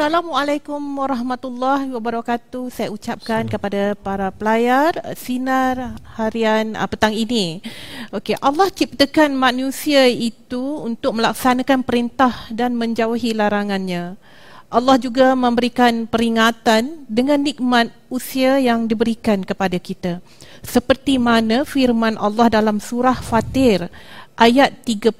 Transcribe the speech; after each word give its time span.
Assalamualaikum 0.00 0.80
warahmatullahi 0.96 1.92
wabarakatuh. 1.92 2.72
Saya 2.72 2.88
ucapkan 2.88 3.44
kepada 3.44 3.92
para 3.92 4.32
pelayar 4.32 4.96
sinar 5.12 5.92
harian 6.16 6.72
uh, 6.72 6.88
petang 6.88 7.12
ini. 7.12 7.60
Okey, 8.08 8.32
Allah 8.40 8.72
ciptakan 8.72 9.36
manusia 9.36 10.08
itu 10.08 10.80
untuk 10.80 11.20
melaksanakan 11.20 11.84
perintah 11.84 12.32
dan 12.48 12.80
menjauhi 12.80 13.36
larangannya. 13.36 14.16
Allah 14.72 14.96
juga 14.96 15.36
memberikan 15.36 16.08
peringatan 16.08 17.04
dengan 17.04 17.44
nikmat 17.44 17.92
usia 18.08 18.56
yang 18.56 18.88
diberikan 18.88 19.44
kepada 19.44 19.76
kita. 19.76 20.24
Seperti 20.64 21.20
mana 21.20 21.68
firman 21.68 22.16
Allah 22.16 22.48
dalam 22.48 22.80
surah 22.80 23.20
Fatir 23.20 23.92
ayat 24.32 24.80
37 24.80 25.12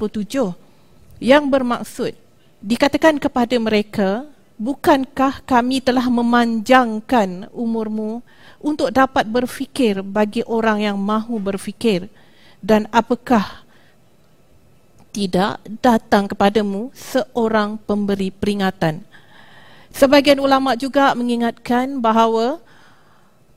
yang 1.21 1.53
bermaksud 1.53 2.17
dikatakan 2.65 3.21
kepada 3.21 3.61
mereka 3.61 4.25
bukankah 4.61 5.41
kami 5.49 5.81
telah 5.81 6.05
memanjangkan 6.13 7.49
umurmu 7.57 8.21
untuk 8.61 8.93
dapat 8.93 9.25
berfikir 9.25 10.05
bagi 10.05 10.45
orang 10.45 10.85
yang 10.85 11.01
mahu 11.01 11.41
berfikir? 11.41 12.13
Dan 12.61 12.85
apakah 12.93 13.65
tidak 15.17 15.57
datang 15.81 16.29
kepadamu 16.29 16.93
seorang 16.93 17.81
pemberi 17.81 18.29
peringatan? 18.29 19.01
Sebagian 19.91 20.39
ulama 20.39 20.77
juga 20.77 21.17
mengingatkan 21.17 21.99
bahawa 21.99 22.61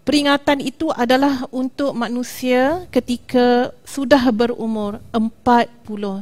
peringatan 0.08 0.64
itu 0.64 0.90
adalah 0.96 1.46
untuk 1.52 1.94
manusia 1.94 2.88
ketika 2.90 3.76
sudah 3.84 4.24
berumur 4.32 5.04
40 5.12 5.68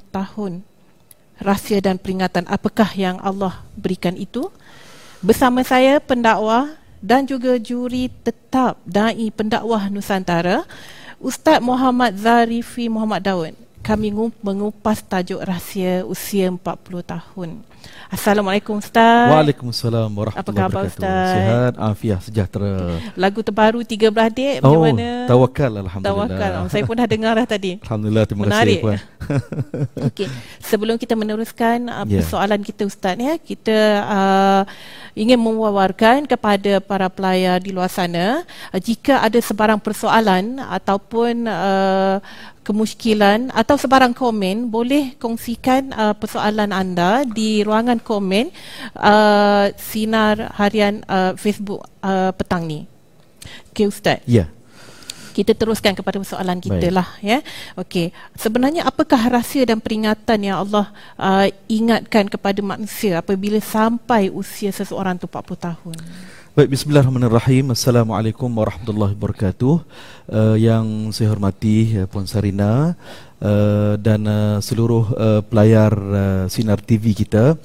tahun. 0.09 0.65
Rahsia 1.41 1.81
dan 1.81 1.97
peringatan 1.97 2.45
apakah 2.45 2.85
yang 2.93 3.17
Allah 3.17 3.65
berikan 3.73 4.13
itu 4.13 4.53
bersama 5.21 5.61
saya 5.61 6.01
pendakwah 6.01 6.73
dan 6.97 7.29
juga 7.29 7.57
juri 7.61 8.09
tetap 8.25 8.81
dai 8.89 9.29
pendakwah 9.29 9.85
Nusantara 9.89 10.65
Ustaz 11.21 11.61
Muhammad 11.61 12.17
Zarifi 12.17 12.89
Muhammad 12.89 13.21
Daud 13.21 13.53
kami 13.81 14.13
mengupas 14.41 15.01
tajuk 15.01 15.41
rahsia 15.41 16.05
usia 16.05 16.53
40 16.53 16.61
tahun. 17.01 17.49
Assalamualaikum 18.11 18.75
Ustaz. 18.75 19.31
Waalaikumsalam 19.31 20.11
warahmatullahi 20.11 20.43
Apa 20.43 20.51
khabar 20.51 20.83
wabarakatuh. 20.83 20.99
Ustaz? 20.99 21.31
Sihat, 21.31 21.73
afiah, 21.79 22.19
sejahtera. 22.19 22.71
Lagu 23.15 23.39
terbaru 23.39 23.79
Tiga 23.81 24.11
Beradik 24.11 24.59
macam 24.59 24.67
Oh, 24.67 24.83
mana? 24.83 25.25
tawakal 25.25 25.71
alhamdulillah. 25.79 26.27
Tawakal. 26.27 26.51
Oh, 26.59 26.67
saya 26.67 26.83
pun 26.83 26.95
dah 26.95 27.07
dengar 27.07 27.33
dah 27.33 27.47
tadi. 27.47 27.79
Alhamdulillah, 27.79 28.23
terima 28.27 28.43
Menarik. 28.45 28.79
kasih 28.79 28.83
puan. 28.83 28.99
Okey, 30.11 30.27
sebelum 30.59 30.95
kita 30.95 31.15
meneruskan 31.15 31.87
uh, 31.87 32.03
Ya. 32.03 32.19
persoalan 32.19 32.59
kita 32.59 32.83
Ustaz 32.83 33.15
ya, 33.15 33.39
kita 33.39 33.77
uh, 34.03 34.61
ingin 35.15 35.39
mewawarkan 35.39 36.27
kepada 36.27 36.83
para 36.83 37.07
pelayar 37.07 37.57
di 37.57 37.71
luar 37.71 37.87
sana 37.87 38.43
uh, 38.43 38.79
jika 38.81 39.23
ada 39.23 39.39
sebarang 39.39 39.79
persoalan 39.79 40.59
ataupun 40.59 41.47
uh, 41.47 42.19
kemusykilan 42.61 43.49
atau 43.51 43.73
sebarang 43.73 44.13
komen 44.13 44.69
boleh 44.69 45.17
kongsikan 45.17 45.89
uh, 45.91 46.13
persoalan 46.13 46.69
anda 46.69 47.25
di 47.25 47.65
ruangan 47.71 48.03
komen 48.03 48.51
uh, 48.99 49.71
sinar 49.79 50.51
harian 50.59 51.07
uh, 51.07 51.31
Facebook 51.39 51.87
uh, 52.03 52.35
petang 52.35 52.67
ni. 52.67 52.83
Okey 53.71 53.87
Ustaz 53.87 54.19
Ya. 54.27 54.51
kita 55.31 55.55
teruskan 55.55 55.95
kepada 55.95 56.19
persoalan 56.19 56.59
kita 56.59 56.91
Baik. 56.91 56.91
lah 56.91 57.07
ya. 57.23 57.39
Okey, 57.79 58.11
sebenarnya 58.35 58.83
apakah 58.83 59.31
rahsia 59.31 59.63
dan 59.63 59.79
peringatan 59.79 60.43
yang 60.43 60.67
Allah 60.67 60.91
uh, 61.15 61.47
ingatkan 61.71 62.27
kepada 62.27 62.59
manusia 62.59 63.23
apabila 63.23 63.55
sampai 63.63 64.27
usia 64.27 64.75
seseorang 64.75 65.15
tu 65.15 65.31
40 65.31 65.55
tahun? 65.71 65.95
Baik, 66.51 66.67
bismillahirrahmanirrahim. 66.75 67.71
Assalamualaikum 67.71 68.51
warahmatullahi 68.51 69.15
wabarakatuh. 69.15 69.75
Uh, 70.27 70.59
yang 70.59 71.15
saya 71.15 71.31
hormati 71.31 71.95
uh, 71.95 72.11
Puan 72.11 72.27
Sarina 72.27 72.99
uh, 73.41 73.93
dan 73.97 74.23
uh, 74.29 74.57
seluruh 74.61 75.11
uh, 75.17 75.41
pelayar 75.43 75.91
uh, 75.91 76.45
Sinar 76.47 76.79
TV 76.79 77.17
kita. 77.17 77.57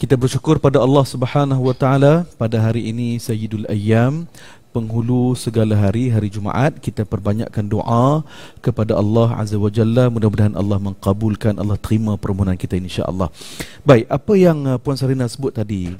Kita 0.00 0.14
bersyukur 0.16 0.58
pada 0.58 0.80
Allah 0.80 1.04
Subhanahu 1.04 1.68
wa 1.68 1.76
taala 1.76 2.24
pada 2.40 2.58
hari 2.58 2.90
ini 2.90 3.20
Sayyidul 3.20 3.68
Ayyam 3.68 4.26
penghulu 4.68 5.32
segala 5.32 5.74
hari 5.74 6.12
hari 6.12 6.28
Jumaat 6.28 6.76
kita 6.78 7.02
perbanyakkan 7.08 7.64
doa 7.66 8.22
kepada 8.60 8.94
Allah 9.00 9.32
Azza 9.40 9.56
wa 9.56 9.72
Jalla 9.72 10.12
mudah-mudahan 10.12 10.54
Allah 10.54 10.76
mengkabulkan 10.76 11.56
Allah 11.56 11.80
terima 11.80 12.14
permohonan 12.20 12.54
kita 12.54 12.76
insya-Allah. 12.76 13.32
Baik, 13.82 14.06
apa 14.08 14.32
yang 14.36 14.58
uh, 14.68 14.78
Puan 14.80 14.96
Sarina 14.96 15.26
sebut 15.26 15.56
tadi 15.56 15.92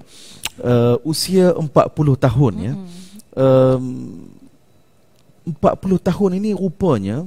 uh, 0.63 0.97
usia 1.03 1.57
40 1.57 1.71
tahun 2.17 2.55
ya. 2.61 2.73
Um, 3.39 3.85
40 5.49 5.57
tahun 6.05 6.31
ini 6.37 6.53
rupanya 6.53 7.25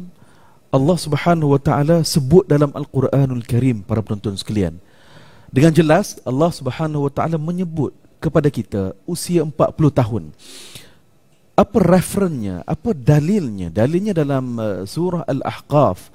Allah 0.71 0.95
Subhanahu 0.95 1.51
wa 1.51 1.59
taala 1.59 1.99
sebut 2.07 2.47
dalam 2.47 2.71
Al-Quranul 2.71 3.43
Karim 3.43 3.83
para 3.83 3.99
penonton 3.99 4.39
sekalian. 4.39 4.79
Dengan 5.51 5.75
jelas 5.75 6.15
Allah 6.23 6.47
Subhanahu 6.47 7.05
wa 7.05 7.11
taala 7.11 7.35
menyebut 7.35 7.91
kepada 8.23 8.47
kita 8.47 8.95
usia 9.03 9.43
40 9.43 9.51
tahun. 9.91 10.23
Apa 11.59 11.77
referennya? 11.83 12.63
Apa 12.63 12.95
dalilnya? 12.95 13.67
Dalilnya 13.67 14.15
dalam 14.15 14.55
uh, 14.55 14.87
surah 14.87 15.27
Al-Ahqaf 15.27 16.07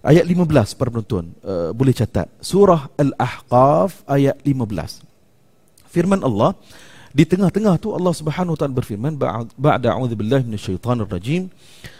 ayat 0.00 0.24
15 0.24 0.80
para 0.80 0.88
penonton. 0.88 1.36
Uh, 1.44 1.76
boleh 1.76 1.92
catat. 1.92 2.32
Surah 2.40 2.88
Al-Ahqaf 2.96 4.00
ayat 4.08 4.40
15. 4.40 5.04
Firman 5.92 6.24
Allah 6.24 6.56
di 7.10 7.26
tengah-tengah 7.26 7.74
tu 7.82 7.90
Allah 7.90 8.14
Subhanahu 8.14 8.54
taala 8.54 8.70
berfirman 8.70 9.18
ba'd- 9.18 9.50
ba'da 9.58 9.98
a'udzu 9.98 10.14
billahi 10.14 10.46
minasyaitonir 10.46 11.10
rajim. 11.10 11.50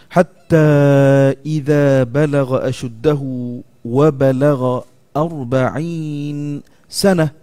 Hatta 0.07 1.35
idza 1.43 2.07
balagha 2.07 2.63
ashuddahu 2.63 3.59
wa 3.83 4.07
balagha 4.11 4.87
arba'in 5.11 6.63
sanah. 6.87 7.35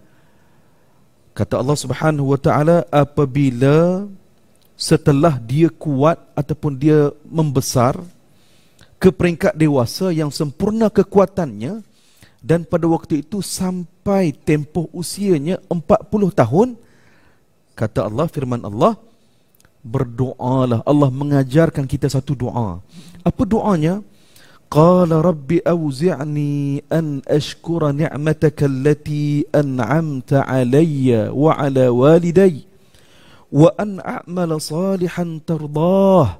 Kata 1.37 1.61
Allah 1.61 1.77
Subhanahu 1.77 2.33
wa 2.33 2.39
taala 2.41 2.89
apabila 2.89 4.09
setelah 4.73 5.37
dia 5.37 5.69
kuat 5.69 6.17
ataupun 6.33 6.73
dia 6.73 7.13
membesar 7.29 8.01
ke 8.97 9.13
peringkat 9.13 9.53
dewasa 9.53 10.09
yang 10.09 10.33
sempurna 10.33 10.89
kekuatannya 10.89 11.85
dan 12.41 12.65
pada 12.65 12.89
waktu 12.89 13.21
itu 13.21 13.45
sampai 13.45 14.33
tempoh 14.33 14.89
usianya 14.89 15.61
40 15.69 16.33
tahun 16.33 16.67
kata 17.79 18.11
Allah 18.11 18.27
firman 18.27 18.59
Allah 18.67 18.99
berdoalah. 19.79 20.83
Allah 20.83 21.07
mengajarkan 21.07 21.87
kita 21.87 22.11
satu 22.11 22.35
doa. 22.35 22.83
Apa 23.23 23.47
doanya? 23.47 24.03
Qala 24.69 25.23
rabbi 25.23 25.63
awzi'ni 25.65 26.83
an 26.93 27.25
ashkura 27.25 27.89
ni'mataka 27.89 28.69
allati 28.69 29.41
an'amta 29.49 30.45
alayya 30.45 31.33
wa 31.33 31.57
ala 31.57 31.89
walidayya 31.89 32.69
wa 33.49 33.73
an 33.81 33.97
a'mala 33.97 34.61
salihan 34.61 35.41
tardah 35.41 36.37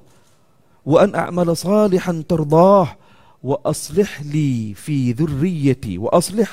wa 0.86 0.98
an 1.02 1.10
a'mala 1.18 1.58
salihan 1.58 2.22
tardah 2.22 2.94
wa 3.42 3.58
aslih 3.66 4.10
li 4.30 4.78
fi 4.78 5.10
dhurriyyati 5.18 5.98
wa 5.98 6.14
aslih 6.14 6.46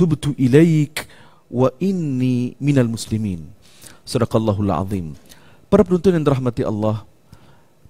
tubtu 0.00 0.32
ilaik 0.40 1.04
wa 1.52 1.68
inni 1.76 2.56
minal 2.56 2.88
muslimin 2.88 3.44
sadaqallahul 4.08 4.72
azim 4.72 5.12
para 5.68 5.84
penonton 5.84 6.16
yang 6.16 6.24
dirahmati 6.24 6.64
Allah 6.64 7.04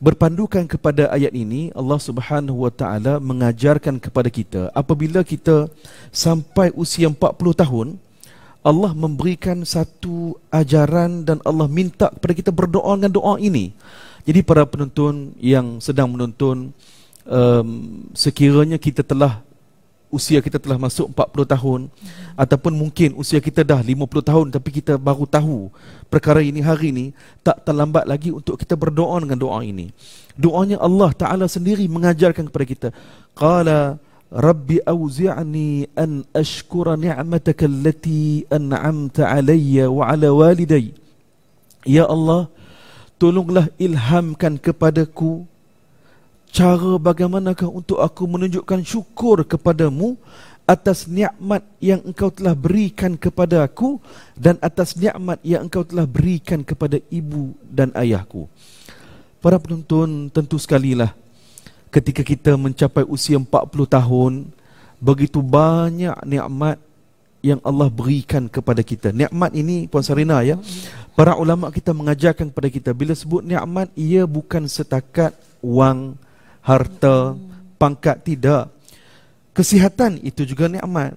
berpandukan 0.03 0.66
kepada 0.66 1.06
ayat 1.15 1.31
ini 1.31 1.71
Allah 1.71 2.03
Subhanahu 2.03 2.66
wa 2.66 2.72
taala 2.75 3.22
mengajarkan 3.22 4.03
kepada 4.03 4.26
kita 4.26 4.75
apabila 4.75 5.22
kita 5.22 5.71
sampai 6.10 6.75
usia 6.75 7.06
40 7.06 7.15
tahun 7.54 7.88
Allah 8.60 8.92
memberikan 8.92 9.65
satu 9.65 10.36
ajaran 10.53 11.24
dan 11.24 11.39
Allah 11.47 11.65
minta 11.65 12.13
kepada 12.13 12.34
kita 12.36 12.51
berdoa 12.53 12.92
dengan 12.92 13.09
doa 13.09 13.41
ini. 13.41 13.72
Jadi 14.28 14.45
para 14.45 14.68
penonton 14.68 15.33
yang 15.41 15.80
sedang 15.80 16.13
menonton 16.13 16.77
um, 17.24 17.68
sekiranya 18.13 18.77
kita 18.77 19.01
telah 19.01 19.41
usia 20.10 20.42
kita 20.42 20.59
telah 20.59 20.77
masuk 20.77 21.15
40 21.15 21.54
tahun 21.54 21.80
hmm. 21.86 22.34
ataupun 22.34 22.72
mungkin 22.74 23.15
usia 23.15 23.39
kita 23.39 23.62
dah 23.62 23.78
50 23.78 23.95
tahun 24.27 24.47
tapi 24.51 24.68
kita 24.83 24.98
baru 24.98 25.24
tahu 25.24 25.71
perkara 26.10 26.42
ini 26.42 26.59
hari 26.60 26.91
ini 26.91 27.07
tak 27.47 27.62
terlambat 27.62 28.04
lagi 28.04 28.34
untuk 28.34 28.59
kita 28.59 28.74
berdoa 28.74 29.22
dengan 29.22 29.39
doa 29.39 29.62
ini. 29.62 29.95
Doanya 30.34 30.83
Allah 30.83 31.10
Taala 31.15 31.47
sendiri 31.47 31.86
mengajarkan 31.86 32.51
kepada 32.51 32.66
kita 32.66 32.89
qala 33.39 34.03
rabbi 34.30 34.78
auzi'ni 34.86 35.91
an 35.98 36.22
ashkura 36.34 36.95
ni'mataka 36.95 37.66
allati 37.66 38.47
an'amta 38.51 39.30
alayya 39.30 39.91
wa 39.91 40.06
ala 40.06 40.30
waliday. 40.30 40.95
Ya 41.86 42.06
Allah, 42.06 42.47
tolonglah 43.18 43.72
ilhamkan 43.80 44.60
kepadaku 44.60 45.49
cara 46.50 46.98
bagaimanakah 46.98 47.70
untuk 47.70 48.02
aku 48.02 48.26
menunjukkan 48.26 48.82
syukur 48.82 49.47
kepadamu 49.47 50.18
atas 50.70 51.10
nikmat 51.10 51.66
yang 51.82 51.98
engkau 52.06 52.30
telah 52.30 52.54
berikan 52.54 53.18
kepada 53.18 53.66
aku 53.66 53.98
dan 54.38 54.54
atas 54.62 54.94
nikmat 54.94 55.42
yang 55.42 55.66
engkau 55.66 55.82
telah 55.82 56.06
berikan 56.06 56.62
kepada 56.62 57.02
ibu 57.10 57.58
dan 57.66 57.91
ayahku. 57.98 58.47
Para 59.42 59.58
penonton 59.58 60.30
tentu 60.30 60.60
sekali 60.62 60.94
lah 60.94 61.10
ketika 61.91 62.22
kita 62.22 62.54
mencapai 62.54 63.03
usia 63.03 63.34
40 63.34 63.50
tahun 63.91 64.32
begitu 65.03 65.42
banyak 65.42 66.14
nikmat 66.22 66.78
yang 67.41 67.58
Allah 67.64 67.88
berikan 67.88 68.46
kepada 68.46 68.84
kita. 68.84 69.10
Nikmat 69.10 69.50
ini 69.56 69.88
Puan 69.88 70.04
Sarina 70.04 70.44
ya. 70.44 70.60
Para 71.16 71.34
ulama 71.34 71.72
kita 71.72 71.91
mengajarkan 71.91 72.53
kepada 72.53 72.68
kita 72.70 72.91
bila 72.94 73.16
sebut 73.16 73.42
nikmat 73.42 73.91
ia 73.98 74.22
bukan 74.28 74.68
setakat 74.70 75.34
wang, 75.64 76.14
harta, 76.60 77.36
pangkat 77.80 78.21
tidak. 78.24 78.72
Kesihatan 79.57 80.21
itu 80.22 80.47
juga 80.47 80.71
nikmat. 80.71 81.16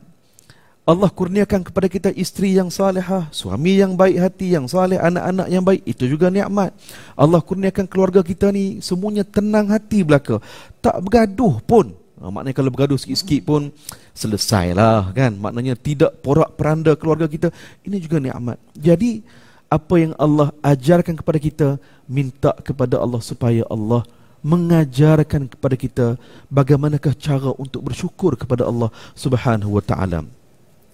Allah 0.84 1.07
kurniakan 1.07 1.63
kepada 1.63 1.88
kita 1.88 2.10
isteri 2.12 2.60
yang 2.60 2.68
salihah, 2.68 3.31
suami 3.31 3.80
yang 3.80 3.95
baik 3.95 4.19
hati, 4.19 4.51
yang 4.51 4.68
salih, 4.68 5.00
anak-anak 5.00 5.48
yang 5.48 5.63
baik, 5.63 5.80
itu 5.88 6.12
juga 6.12 6.28
nikmat. 6.28 6.75
Allah 7.16 7.40
kurniakan 7.40 7.88
keluarga 7.88 8.19
kita 8.19 8.51
ni 8.51 8.84
semuanya 8.84 9.24
tenang 9.24 9.72
hati 9.72 10.04
belaka. 10.04 10.44
Tak 10.84 11.00
bergaduh 11.07 11.63
pun. 11.63 11.96
Ha, 12.19 12.28
maknanya 12.28 12.56
kalau 12.60 12.68
bergaduh 12.68 13.00
sikit-sikit 13.00 13.48
pun 13.48 13.72
selesailah 14.12 15.16
kan. 15.16 15.31
Maknanya 15.39 15.80
tidak 15.80 16.19
porak 16.19 16.51
peranda 16.60 17.00
keluarga 17.00 17.31
kita. 17.31 17.48
Ini 17.88 18.04
juga 18.04 18.19
nikmat. 18.19 18.60
Jadi 18.75 19.24
apa 19.72 19.96
yang 19.96 20.12
Allah 20.19 20.51
ajarkan 20.68 21.16
kepada 21.16 21.39
kita, 21.39 21.68
minta 22.12 22.51
kepada 22.60 23.00
Allah 23.00 23.24
supaya 23.24 23.63
Allah 23.72 24.04
mengajarkan 24.44 25.48
kepada 25.48 25.75
kita 25.80 26.07
bagaimanakah 26.51 27.16
cara 27.16 27.56
untuk 27.56 27.88
bersyukur 27.88 28.36
kepada 28.36 28.68
Allah 28.68 28.92
Subhanahu 29.16 29.80
wa 29.80 29.84
taala. 29.84 30.28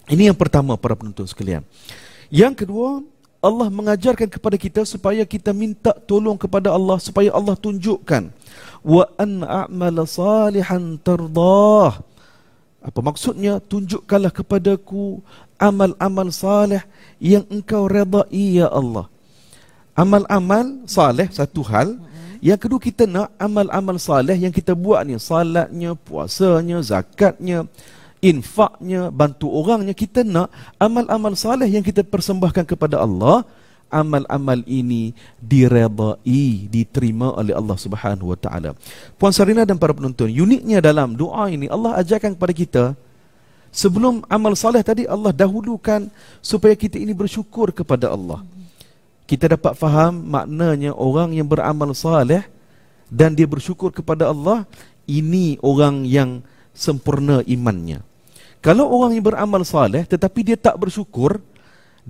Ini 0.06 0.30
yang 0.30 0.38
pertama 0.38 0.78
para 0.78 0.94
penonton 0.94 1.26
sekalian. 1.26 1.66
Yang 2.30 2.66
kedua, 2.66 3.02
Allah 3.42 3.68
mengajarkan 3.74 4.30
kepada 4.30 4.56
kita 4.60 4.86
supaya 4.86 5.26
kita 5.26 5.50
minta 5.50 5.96
tolong 5.96 6.38
kepada 6.38 6.70
Allah 6.70 7.02
supaya 7.02 7.34
Allah 7.34 7.58
tunjukkan 7.58 8.30
wa 8.86 9.04
an 9.18 9.42
a'mala 9.44 10.06
salihan 10.06 10.96
tardah. 11.02 12.06
Apa 12.80 13.00
maksudnya? 13.04 13.60
Tunjukkanlah 13.60 14.32
kepadaku 14.32 15.20
amal-amal 15.60 16.32
salih 16.32 16.80
yang 17.20 17.44
engkau 17.52 17.92
redai 17.92 18.64
ya 18.64 18.72
Allah. 18.72 19.12
Amal-amal 20.00 20.88
salih 20.88 21.28
satu 21.28 21.60
hal, 21.68 22.00
yang 22.40 22.60
kedua 22.60 22.80
kita 22.80 23.04
nak 23.04 23.36
amal-amal 23.36 24.00
saleh 24.00 24.36
yang 24.40 24.52
kita 24.56 24.72
buat 24.72 25.04
ni, 25.04 25.20
salatnya, 25.20 25.96
puasanya, 25.96 26.80
zakatnya, 26.80 27.68
infaknya, 28.24 29.12
bantu 29.12 29.52
orangnya, 29.52 29.92
kita 29.92 30.24
nak 30.24 30.48
amal-amal 30.80 31.36
saleh 31.36 31.68
yang 31.68 31.84
kita 31.84 32.00
persembahkan 32.04 32.64
kepada 32.64 33.04
Allah, 33.04 33.44
amal-amal 33.92 34.64
ini 34.64 35.12
diredai, 35.42 36.72
diterima 36.72 37.36
oleh 37.36 37.52
Allah 37.52 37.76
Subhanahu 37.76 38.32
wa 38.32 38.40
taala. 38.40 38.72
Puan 39.20 39.36
Sarina 39.36 39.68
dan 39.68 39.76
para 39.76 39.92
penonton, 39.92 40.32
uniknya 40.32 40.80
dalam 40.80 41.20
doa 41.20 41.52
ini 41.52 41.68
Allah 41.68 42.00
ajarkan 42.00 42.40
kepada 42.40 42.54
kita 42.56 42.84
sebelum 43.68 44.24
amal 44.32 44.56
saleh 44.56 44.82
tadi 44.82 45.06
Allah 45.06 45.36
dahulukan 45.36 46.10
supaya 46.40 46.74
kita 46.74 46.98
ini 46.98 47.14
bersyukur 47.14 47.70
kepada 47.76 48.10
Allah 48.10 48.42
kita 49.30 49.46
dapat 49.54 49.78
faham 49.78 50.26
maknanya 50.26 50.90
orang 50.98 51.38
yang 51.38 51.46
beramal 51.46 51.94
saleh 51.94 52.42
dan 53.14 53.38
dia 53.38 53.46
bersyukur 53.46 53.94
kepada 53.94 54.34
Allah 54.34 54.66
ini 55.06 55.62
orang 55.62 56.02
yang 56.02 56.42
sempurna 56.74 57.46
imannya. 57.46 58.02
Kalau 58.58 58.90
orang 58.90 59.14
yang 59.14 59.30
beramal 59.30 59.62
saleh 59.62 60.02
tetapi 60.10 60.42
dia 60.42 60.58
tak 60.58 60.82
bersyukur 60.82 61.38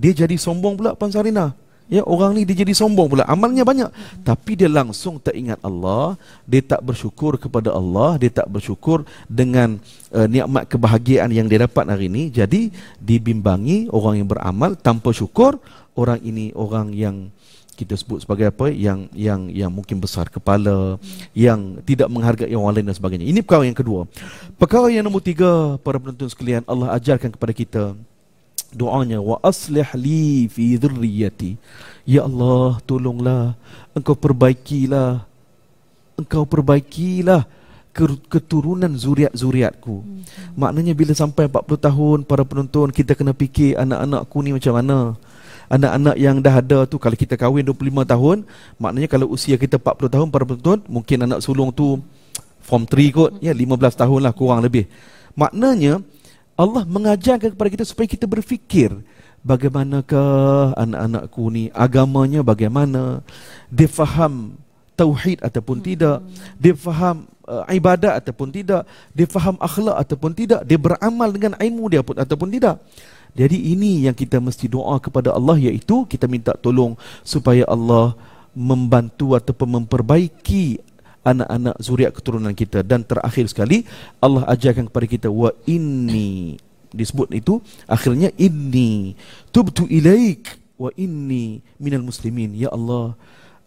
dia 0.00 0.16
jadi 0.16 0.32
sombong 0.40 0.80
pula 0.80 0.96
Pansarina 0.96 1.52
ya 1.90 2.06
orang 2.06 2.38
ni 2.38 2.46
dia 2.46 2.62
jadi 2.62 2.72
sombong 2.72 3.10
pula. 3.10 3.26
Amalnya 3.26 3.66
banyak. 3.66 3.90
Tapi 4.22 4.54
dia 4.54 4.70
langsung 4.70 5.18
tak 5.18 5.34
ingat 5.34 5.58
Allah. 5.60 6.14
Dia 6.46 6.62
tak 6.62 6.80
bersyukur 6.86 7.36
kepada 7.36 7.74
Allah. 7.74 8.16
Dia 8.16 8.30
tak 8.30 8.46
bersyukur 8.46 9.02
dengan 9.26 9.82
uh, 10.14 10.30
nikmat 10.30 10.70
kebahagiaan 10.70 11.28
yang 11.34 11.50
dia 11.50 11.66
dapat 11.66 11.90
hari 11.90 12.06
ini 12.06 12.30
jadi 12.30 12.70
dibimbangi 13.02 13.90
orang 13.90 14.22
yang 14.22 14.28
beramal 14.30 14.78
tanpa 14.78 15.10
syukur. 15.10 15.58
Orang 15.98 16.22
ini 16.22 16.54
orang 16.54 16.94
yang 16.94 17.34
kita 17.74 17.98
sebut 17.98 18.22
sebagai 18.22 18.52
apa? 18.52 18.70
Yang 18.70 19.10
yang 19.16 19.50
yang 19.50 19.70
mungkin 19.74 19.98
besar 19.98 20.30
kepala. 20.30 20.96
Yang 21.34 21.82
tidak 21.84 22.08
menghargai 22.12 22.54
orang 22.54 22.80
lain 22.80 22.86
dan 22.92 22.96
sebagainya. 22.96 23.26
Ini 23.26 23.42
perkara 23.42 23.66
yang 23.66 23.76
kedua. 23.76 24.06
Perkara 24.54 24.86
yang 24.88 25.02
nombor 25.02 25.20
tiga 25.26 25.76
para 25.82 25.98
penonton 25.98 26.30
sekalian 26.30 26.62
Allah 26.70 26.94
ajarkan 26.94 27.34
kepada 27.34 27.52
kita 27.52 27.82
doanya 28.70 29.18
wa 29.18 29.38
aslih 29.42 29.86
li 29.98 30.46
fi 30.46 30.78
dhurriyyati. 30.78 31.58
Ya 32.06 32.26
Allah 32.26 32.78
tolonglah 32.86 33.58
engkau 33.94 34.14
perbaikilah 34.14 35.26
engkau 36.20 36.44
perbaikilah 36.44 37.48
keturunan 38.30 38.92
zuriat-zuriatku. 38.94 39.96
Hmm. 40.06 40.22
Maknanya 40.54 40.94
bila 40.94 41.12
sampai 41.12 41.50
40 41.50 41.86
tahun 41.90 42.18
para 42.22 42.46
penonton 42.46 42.94
kita 42.94 43.18
kena 43.18 43.34
fikir 43.34 43.74
anak-anakku 43.76 44.38
ni 44.40 44.54
macam 44.54 44.74
mana. 44.78 44.98
Anak-anak 45.70 46.16
yang 46.18 46.42
dah 46.42 46.54
ada 46.58 46.82
tu 46.82 46.98
kalau 46.98 47.14
kita 47.14 47.38
kahwin 47.38 47.62
25 47.62 48.02
tahun 48.02 48.36
maknanya 48.74 49.06
kalau 49.06 49.30
usia 49.30 49.54
kita 49.54 49.78
40 49.78 50.10
tahun 50.10 50.28
para 50.34 50.42
penonton 50.42 50.82
mungkin 50.90 51.30
anak 51.30 51.46
sulung 51.46 51.70
tu 51.70 52.02
form 52.62 52.86
3 52.86 53.14
kot. 53.14 53.30
Ya 53.42 53.54
15 53.54 53.74
tahun 53.94 54.20
lah 54.22 54.32
kurang 54.34 54.62
lebih. 54.62 54.86
Maknanya 55.38 56.02
Allah 56.60 56.84
mengajarkan 56.84 57.56
kepada 57.56 57.70
kita 57.72 57.84
supaya 57.88 58.04
kita 58.04 58.28
berfikir 58.28 58.92
bagaimanakah 59.40 60.76
anak-anakku 60.76 61.48
ni 61.48 61.72
agamanya 61.72 62.44
bagaimana 62.44 63.24
dia 63.72 63.88
faham 63.88 64.60
tauhid 64.92 65.40
ataupun 65.40 65.80
hmm. 65.80 65.86
tidak 65.88 66.16
dia 66.60 66.76
faham 66.76 67.24
uh, 67.48 67.64
ibadat 67.72 68.20
ataupun 68.20 68.52
tidak 68.52 68.84
dia 69.16 69.24
faham 69.24 69.56
akhlak 69.56 69.96
ataupun 70.04 70.36
tidak 70.36 70.60
dia 70.68 70.76
beramal 70.76 71.32
dengan 71.32 71.56
ilmu 71.56 71.88
dia 71.88 72.04
pun 72.04 72.20
ataupun 72.20 72.52
tidak 72.52 72.76
jadi 73.32 73.56
ini 73.56 74.04
yang 74.04 74.12
kita 74.12 74.36
mesti 74.36 74.68
doa 74.68 75.00
kepada 75.00 75.32
Allah 75.32 75.56
iaitu 75.56 76.04
kita 76.04 76.28
minta 76.28 76.52
tolong 76.52 76.92
supaya 77.24 77.64
Allah 77.64 78.12
membantu 78.52 79.32
ataupun 79.38 79.80
memperbaiki 79.80 80.89
anak-anak 81.24 81.76
zuriat 81.80 82.12
keturunan 82.14 82.52
kita. 82.52 82.84
Dan 82.84 83.04
terakhir 83.04 83.48
sekali 83.48 83.84
Allah 84.20 84.46
ajarkan 84.48 84.88
kepada 84.88 85.06
kita 85.06 85.28
wa 85.28 85.52
inni 85.68 86.56
disebut 86.90 87.30
itu 87.30 87.62
akhirnya 87.86 88.34
inni 88.34 89.14
tubtu 89.54 89.86
ilaik 89.86 90.58
wa 90.80 90.90
inni 90.96 91.64
minal 91.78 92.02
muslimin. 92.02 92.56
Ya 92.56 92.72
Allah 92.72 93.14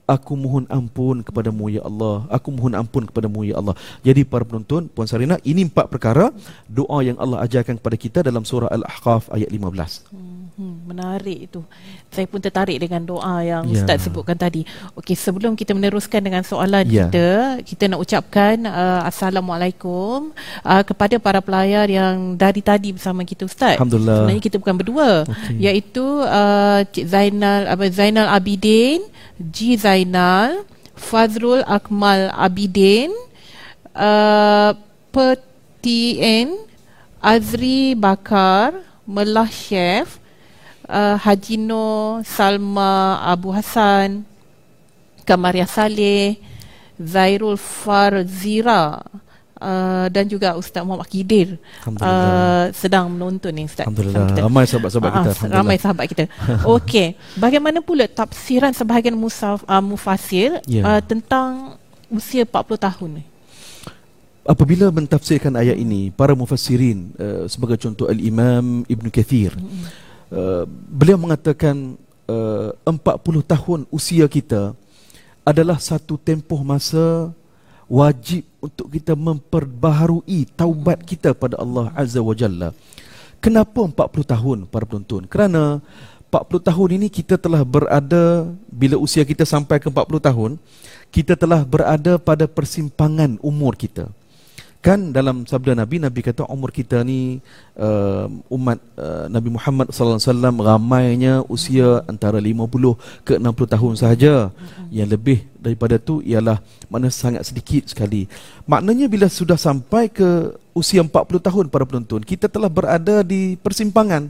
Aku 0.04 0.36
mohon 0.36 0.68
ampun 0.68 1.24
kepadamu 1.24 1.72
ya 1.72 1.80
Allah. 1.88 2.28
Aku 2.28 2.52
mohon 2.52 2.76
ampun 2.76 3.08
kepadamu 3.08 3.48
ya 3.48 3.56
Allah. 3.56 3.72
Jadi 4.04 4.28
para 4.28 4.44
penonton 4.44 4.92
Puan 4.92 5.08
Sarina 5.08 5.40
Ini 5.48 5.64
empat 5.64 5.88
perkara 5.88 6.36
Doa 6.68 7.00
yang 7.08 7.16
Allah 7.16 7.40
ajarkan 7.48 7.80
kepada 7.80 7.96
kita 7.96 8.20
Dalam 8.20 8.44
surah 8.44 8.68
Al-Ahqaf 8.68 9.32
ayat 9.32 9.48
15 9.48 9.64
hmm, 10.12 10.43
hmm, 10.58 10.76
Menarik 10.90 11.50
itu 11.52 11.62
Saya 12.10 12.26
pun 12.30 12.40
tertarik 12.42 12.78
dengan 12.78 13.04
doa 13.04 13.42
yang 13.42 13.64
ya. 13.70 13.82
Ustaz 13.82 14.06
sebutkan 14.06 14.38
tadi 14.38 14.66
Okey 14.98 15.18
sebelum 15.18 15.58
kita 15.58 15.74
meneruskan 15.74 16.22
dengan 16.22 16.42
soalan 16.46 16.86
ya. 16.88 17.10
kita 17.10 17.28
Kita 17.64 17.84
nak 17.90 18.00
ucapkan 18.02 18.56
uh, 18.66 19.02
Assalamualaikum 19.08 20.34
uh, 20.66 20.84
Kepada 20.84 21.18
para 21.18 21.40
pelayar 21.42 21.90
yang 21.90 22.38
dari 22.38 22.62
tadi 22.62 22.94
bersama 22.94 23.26
kita 23.26 23.46
Ustaz 23.50 23.78
Alhamdulillah 23.78 24.26
Sebenarnya 24.26 24.44
kita 24.44 24.58
bukan 24.62 24.76
berdua 24.78 25.10
okay. 25.26 25.58
Iaitu 25.60 26.06
uh, 26.24 26.82
Cik 26.88 27.06
Zainal, 27.10 27.68
apa, 27.70 27.84
Zainal 27.90 28.28
Abidin 28.30 29.14
G. 29.40 29.76
Zainal, 29.76 30.64
Fazrul 30.94 31.66
Akmal 31.66 32.30
Abidin, 32.32 33.10
uh, 33.98 34.72
Petien, 35.10 36.54
Azri 37.18 37.98
Bakar, 37.98 38.78
Melah 39.10 39.50
Chef, 39.50 40.22
uh, 40.90 41.16
Hajino 41.20 42.20
Salma 42.24 43.22
Abu 43.24 43.52
Hassan, 43.52 44.24
Kamaria 45.24 45.68
Saleh, 45.68 46.40
Zairul 47.00 47.60
Farzira, 47.60 49.04
Uh, 49.64 50.12
dan 50.12 50.28
juga 50.28 50.60
Ustaz 50.60 50.84
Muhammad 50.84 51.08
Kidir 51.08 51.56
uh, 51.88 52.68
sedang 52.76 53.08
menonton 53.08 53.48
ni 53.56 53.64
Ustaz. 53.64 53.88
Alhamdulillah. 53.88 54.28
Kita. 54.36 54.42
Ramai 54.44 54.64
sahabat-sahabat 54.68 55.12
kita. 55.16 55.32
Uh, 55.32 55.56
ramai 55.56 55.78
sahabat 55.80 56.06
kita. 56.12 56.24
Okey. 56.76 57.16
Bagaimana 57.40 57.80
pula 57.80 58.04
tafsiran 58.12 58.76
sebahagian 58.76 59.16
musaf, 59.16 59.64
uh, 59.64 59.80
mufasir 59.80 60.60
yeah. 60.68 60.84
uh, 60.84 61.00
tentang 61.00 61.80
usia 62.12 62.44
40 62.44 62.76
tahun 62.76 63.10
ni? 63.22 63.24
Apabila 64.44 64.92
mentafsirkan 64.92 65.56
ayat 65.56 65.80
ini, 65.80 66.12
para 66.12 66.36
mufassirin 66.36 67.16
uh, 67.16 67.48
sebagai 67.48 67.80
contoh 67.80 68.12
Al-Imam 68.12 68.84
Ibn 68.84 69.06
Kathir, 69.08 69.56
mm-hmm. 69.56 70.03
Uh, 70.34 70.64
beliau 70.68 71.22
mengatakan 71.22 71.96
uh, 72.28 72.74
40 72.84 73.46
tahun 73.46 73.80
usia 73.94 74.26
kita 74.26 74.74
adalah 75.46 75.78
satu 75.78 76.18
tempoh 76.18 76.66
masa 76.66 77.32
wajib 77.86 78.48
untuk 78.64 78.90
kita 78.90 79.14
memperbaharui 79.14 80.50
taubat 80.56 81.04
kita 81.04 81.36
pada 81.36 81.60
Allah 81.60 81.92
Azza 81.94 82.24
wa 82.24 82.34
Jalla. 82.34 82.74
Kenapa 83.44 83.84
40 83.84 84.24
tahun 84.24 84.58
para 84.72 84.88
penonton? 84.88 85.28
Kerana 85.28 85.84
40 86.32 86.64
tahun 86.64 86.90
ini 86.98 87.08
kita 87.12 87.36
telah 87.36 87.62
berada 87.62 88.48
bila 88.72 88.98
usia 88.98 89.22
kita 89.28 89.44
sampai 89.44 89.78
ke 89.84 89.92
40 89.92 90.18
tahun, 90.18 90.52
kita 91.14 91.38
telah 91.38 91.62
berada 91.68 92.18
pada 92.18 92.48
persimpangan 92.50 93.38
umur 93.44 93.76
kita. 93.76 94.10
Kan 94.84 95.16
dalam 95.16 95.48
sabda 95.48 95.80
Nabi, 95.80 95.96
Nabi 95.96 96.20
kata 96.20 96.44
umur 96.44 96.68
kita 96.68 97.08
ni 97.08 97.40
uh, 97.80 98.28
umat 98.52 98.84
uh, 99.00 99.32
Nabi 99.32 99.56
Muhammad 99.56 99.88
sallallahu 99.96 100.20
alaihi 100.20 100.28
wasallam 100.28 100.56
ramainya 100.60 101.34
usia 101.48 102.04
antara 102.04 102.36
50 102.44 103.24
ke 103.24 103.40
60 103.40 103.48
tahun 103.80 103.94
sahaja. 103.96 104.52
Yang 104.92 105.10
lebih 105.16 105.38
daripada 105.56 105.96
tu 105.96 106.20
ialah 106.20 106.60
mana 106.92 107.08
sangat 107.08 107.48
sedikit 107.48 107.88
sekali. 107.88 108.28
Maknanya 108.68 109.08
bila 109.08 109.32
sudah 109.32 109.56
sampai 109.56 110.12
ke 110.12 110.52
usia 110.76 111.00
40 111.00 111.16
tahun 111.40 111.66
para 111.72 111.88
penonton, 111.88 112.20
kita 112.20 112.52
telah 112.52 112.68
berada 112.68 113.24
di 113.24 113.56
persimpangan. 113.64 114.28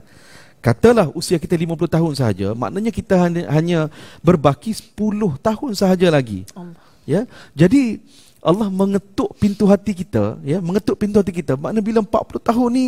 Katalah 0.61 1.09
usia 1.17 1.41
kita 1.41 1.57
50 1.57 1.97
tahun 1.97 2.13
sahaja, 2.13 2.53
maknanya 2.53 2.93
kita 2.93 3.17
hanya, 3.17 3.49
hanya 3.49 3.79
berbaki 4.21 4.69
10 4.69 4.93
tahun 5.41 5.71
sahaja 5.73 6.13
lagi. 6.13 6.45
Allah. 6.53 6.77
Ya. 7.03 7.27
Jadi 7.51 7.99
Allah 8.43 8.67
mengetuk 8.67 9.39
pintu 9.39 9.63
hati 9.71 9.95
kita, 9.95 10.35
ya, 10.43 10.59
mengetuk 10.59 10.99
pintu 10.99 11.23
hati 11.23 11.31
kita. 11.31 11.55
Makna 11.55 11.79
bila 11.79 12.03
40 12.03 12.43
tahun 12.43 12.69
ni 12.75 12.87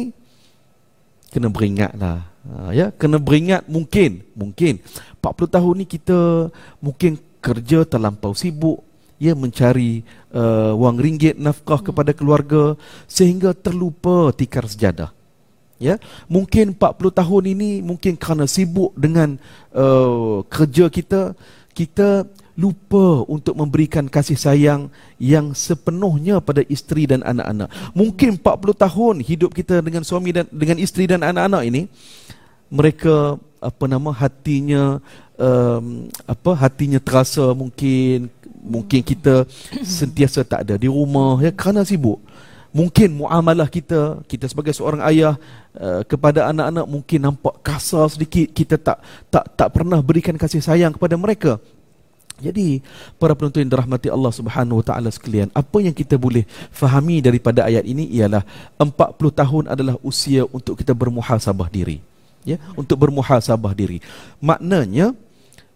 kena 1.31 1.47
beringatlah. 1.47 2.27
Ha, 2.45 2.75
ya, 2.75 2.91
kena 2.93 3.17
beringat 3.17 3.65
mungkin, 3.65 4.21
mungkin 4.35 4.83
40 5.23 5.55
tahun 5.55 5.73
ni 5.81 5.85
kita 5.87 6.51
mungkin 6.83 7.17
kerja 7.39 7.87
terlampau 7.87 8.35
sibuk, 8.35 8.83
ya 9.15 9.33
mencari 9.33 10.03
uh, 10.35 10.75
wang 10.75 10.99
ringgit 10.99 11.39
nafkah 11.39 11.79
kepada 11.79 12.11
keluarga 12.11 12.75
sehingga 13.07 13.55
terlupa 13.55 14.35
tikar 14.35 14.67
sejadah. 14.67 15.09
Ya, 15.75 15.99
mungkin 16.31 16.71
40 16.71 17.19
tahun 17.19 17.43
ini 17.51 17.83
mungkin 17.83 18.15
kerana 18.15 18.47
sibuk 18.47 18.95
dengan 18.95 19.35
uh, 19.75 20.39
kerja 20.47 20.87
kita, 20.87 21.35
kita 21.75 22.23
lupa 22.55 23.27
untuk 23.27 23.51
memberikan 23.59 24.07
kasih 24.07 24.39
sayang 24.39 24.87
yang 25.19 25.51
sepenuhnya 25.51 26.39
pada 26.39 26.63
isteri 26.71 27.03
dan 27.03 27.19
anak-anak. 27.19 27.67
Mungkin 27.91 28.39
40 28.39 28.83
tahun 28.87 29.15
hidup 29.19 29.51
kita 29.51 29.83
dengan 29.83 30.07
suami 30.07 30.31
dan 30.31 30.47
dengan 30.47 30.79
isteri 30.79 31.03
dan 31.05 31.19
anak-anak 31.19 31.63
ini 31.67 31.91
mereka 32.71 33.35
apa 33.59 33.85
nama 33.91 34.09
hatinya 34.15 35.03
um, 35.35 36.07
apa 36.25 36.51
hatinya 36.55 36.97
terasa 37.03 37.43
mungkin 37.51 38.31
mungkin 38.65 39.05
kita 39.05 39.45
sentiasa 39.83 40.41
tak 40.41 40.65
ada 40.65 40.75
di 40.79 40.89
rumah 40.89 41.43
ya 41.43 41.51
kerana 41.53 41.85
sibuk. 41.85 42.23
Mungkin 42.75 43.23
muamalah 43.23 43.71
kita, 43.71 44.19
kita 44.27 44.51
sebagai 44.51 44.75
seorang 44.75 44.99
ayah 45.07 45.39
uh, 45.79 46.03
kepada 46.03 46.51
anak-anak 46.51 46.83
mungkin 46.91 47.19
nampak 47.23 47.63
kasar 47.63 48.11
sedikit, 48.11 48.51
kita 48.51 48.75
tak 48.75 48.99
tak 49.31 49.47
tak 49.55 49.71
pernah 49.71 50.03
berikan 50.03 50.35
kasih 50.35 50.59
sayang 50.59 50.91
kepada 50.91 51.15
mereka. 51.15 51.55
Jadi 52.35 52.83
para 53.15 53.31
penonton 53.31 53.63
yang 53.63 53.71
dirahmati 53.71 54.11
Allah 54.11 54.27
Subhanahu 54.35 54.83
Wa 54.83 54.91
Taala 54.91 55.07
sekalian, 55.07 55.47
apa 55.55 55.77
yang 55.79 55.95
kita 55.95 56.19
boleh 56.19 56.43
fahami 56.67 57.23
daripada 57.23 57.63
ayat 57.63 57.87
ini 57.87 58.11
ialah 58.11 58.43
40 58.75 58.91
tahun 59.31 59.63
adalah 59.71 59.95
usia 60.03 60.43
untuk 60.51 60.75
kita 60.75 60.91
bermuhasabah 60.91 61.71
diri. 61.71 62.03
Ya, 62.45 62.61
untuk 62.77 63.01
bermuhasabah 63.01 63.73
diri. 63.73 64.03
Maknanya 64.37 65.17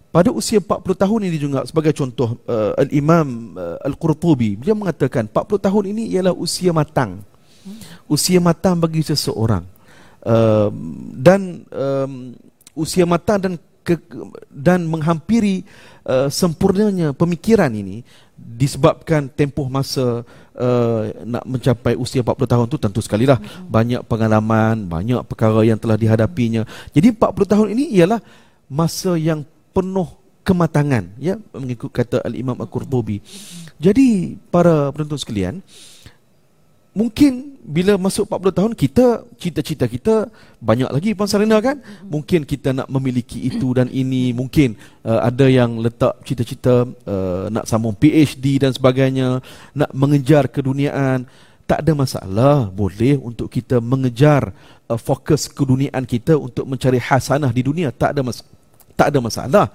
pada 0.10 0.34
usia 0.34 0.58
40 0.58 0.82
tahun 0.90 1.22
ini 1.30 1.38
juga 1.38 1.62
sebagai 1.70 1.94
contoh 1.94 2.42
uh, 2.50 2.74
Al-Imam 2.82 3.54
uh, 3.54 3.78
Al-Qurtubi 3.86 4.58
dia 4.58 4.74
mengatakan 4.74 5.30
40 5.30 5.66
tahun 5.70 5.84
ini 5.94 6.10
ialah 6.18 6.34
usia 6.34 6.74
matang. 6.74 7.22
Usia 8.10 8.42
matang 8.42 8.82
bagi 8.82 9.06
seseorang. 9.06 9.62
Uh, 10.26 10.74
dan 11.14 11.62
um, 11.70 12.34
usia 12.74 13.06
matang 13.06 13.38
dan 13.38 13.54
ke, 13.86 13.96
dan 14.50 14.84
menghampiri 14.90 15.64
uh, 16.10 16.28
sempurnanya 16.28 17.14
pemikiran 17.14 17.70
ini 17.70 18.02
disebabkan 18.34 19.30
tempoh 19.30 19.70
masa 19.70 20.26
uh, 20.58 21.02
nak 21.22 21.44
mencapai 21.46 21.94
usia 21.96 22.26
40 22.26 22.50
tahun 22.50 22.66
tu 22.66 22.78
tentu 22.82 23.00
sekali 23.06 23.30
lah 23.30 23.38
mm-hmm. 23.38 23.70
banyak 23.70 24.02
pengalaman, 24.10 24.76
banyak 24.90 25.22
perkara 25.30 25.62
yang 25.62 25.78
telah 25.78 25.96
dihadapinya. 26.02 26.66
Jadi 26.92 27.14
40 27.14 27.54
tahun 27.54 27.68
ini 27.78 27.86
ialah 27.94 28.20
masa 28.70 29.14
yang 29.14 29.46
penuh 29.80 30.20
kematangan 30.44 31.16
ya 31.16 31.40
mengikut 31.56 31.94
kata 31.94 32.20
Al-Imam 32.28 32.60
Al-Qurtubi. 32.60 33.24
Jadi 33.80 34.36
para 34.52 34.92
penonton 34.92 35.16
sekalian, 35.16 35.64
mungkin 36.92 37.56
bila 37.64 37.96
masuk 38.02 38.28
40 38.28 38.58
tahun 38.60 38.74
kita 38.74 39.06
cita-cita 39.38 39.86
kita 39.88 40.16
banyak 40.60 40.90
lagi 40.90 41.14
Puan 41.16 41.30
Sarina 41.32 41.62
kan 41.64 41.80
mungkin 42.04 42.44
kita 42.44 42.74
nak 42.74 42.90
memiliki 42.92 43.46
itu 43.46 43.72
dan 43.78 43.88
ini 43.94 44.34
mungkin 44.34 44.74
uh, 45.06 45.22
ada 45.24 45.46
yang 45.46 45.78
letak 45.80 46.20
cita-cita 46.28 46.90
uh, 46.90 47.46
nak 47.48 47.70
sambung 47.70 47.94
PhD 47.94 48.60
dan 48.60 48.74
sebagainya 48.74 49.40
nak 49.78 49.92
mengejar 49.96 50.52
keduniaan 50.52 51.30
tak 51.70 51.86
ada 51.86 51.94
masalah 51.94 52.68
boleh 52.74 53.16
untuk 53.22 53.48
kita 53.54 53.78
mengejar 53.78 54.50
uh, 54.90 54.98
fokus 54.98 55.46
keduniaan 55.46 56.04
kita 56.10 56.36
untuk 56.36 56.66
mencari 56.68 56.98
hasanah 56.98 57.54
di 57.54 57.62
dunia 57.64 57.94
tak 57.94 58.18
ada 58.18 58.26
masalah 58.26 58.59
tak 59.00 59.16
ada 59.16 59.24
masalah. 59.24 59.66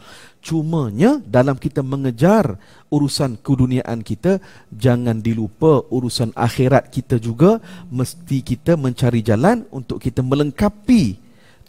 Cumanya 0.44 1.24
dalam 1.24 1.56
kita 1.56 1.80
mengejar 1.80 2.60
urusan 2.92 3.40
keduniaan 3.40 4.04
kita, 4.04 4.36
jangan 4.68 5.24
dilupa 5.24 5.80
urusan 5.88 6.36
akhirat 6.36 6.92
kita 6.92 7.16
juga. 7.16 7.64
Mesti 7.88 8.44
kita 8.44 8.76
mencari 8.76 9.24
jalan 9.24 9.64
untuk 9.72 10.04
kita 10.04 10.20
melengkapi 10.20 11.16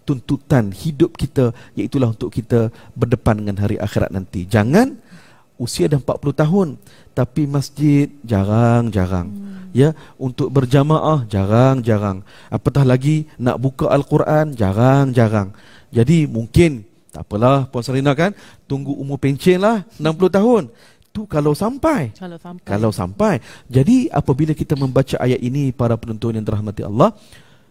tuntutan 0.04 0.76
hidup 0.76 1.16
kita, 1.16 1.56
iaitulah 1.80 2.12
untuk 2.12 2.36
kita 2.36 2.68
berdepan 2.94 3.40
dengan 3.40 3.64
hari 3.64 3.80
akhirat 3.80 4.12
nanti. 4.12 4.44
Jangan 4.44 5.00
usia 5.56 5.88
dah 5.88 5.98
40 5.98 6.36
tahun, 6.36 6.68
tapi 7.16 7.48
masjid 7.48 8.12
jarang-jarang. 8.28 9.32
Hmm. 9.32 9.72
Ya, 9.72 9.92
untuk 10.20 10.52
berjamaah 10.52 11.28
jarang-jarang. 11.28 12.24
Apatah 12.48 12.84
lagi 12.88 13.28
nak 13.40 13.60
buka 13.60 13.92
Al-Quran 13.92 14.56
jarang-jarang. 14.56 15.52
Jadi 15.92 16.28
mungkin 16.28 16.95
tak 17.16 17.24
apalah 17.24 17.64
Puan 17.72 17.80
Sarina 17.80 18.12
kan? 18.12 18.36
Tunggu 18.68 18.92
umur 18.92 19.16
pencen 19.16 19.64
lah 19.64 19.88
60 19.96 20.36
tahun. 20.36 20.64
Tu 21.16 21.24
kalau 21.32 21.56
sampai. 21.56 22.12
Kalau 22.12 22.36
sampai. 22.36 22.66
Kalau 22.68 22.92
sampai. 22.92 23.34
Jadi 23.72 24.12
apabila 24.12 24.52
kita 24.52 24.76
membaca 24.76 25.16
ayat 25.16 25.40
ini 25.40 25.72
Para 25.72 25.96
penonton 25.96 26.36
yang 26.36 26.44
dirahmati 26.44 26.84
Allah 26.84 27.16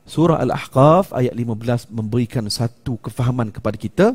Surah 0.09 0.41
Al-Ahqaf 0.41 1.13
ayat 1.13 1.37
15 1.37 1.93
Memberikan 1.93 2.49
satu 2.49 2.97
kefahaman 3.05 3.53
kepada 3.53 3.77
kita. 3.77 4.07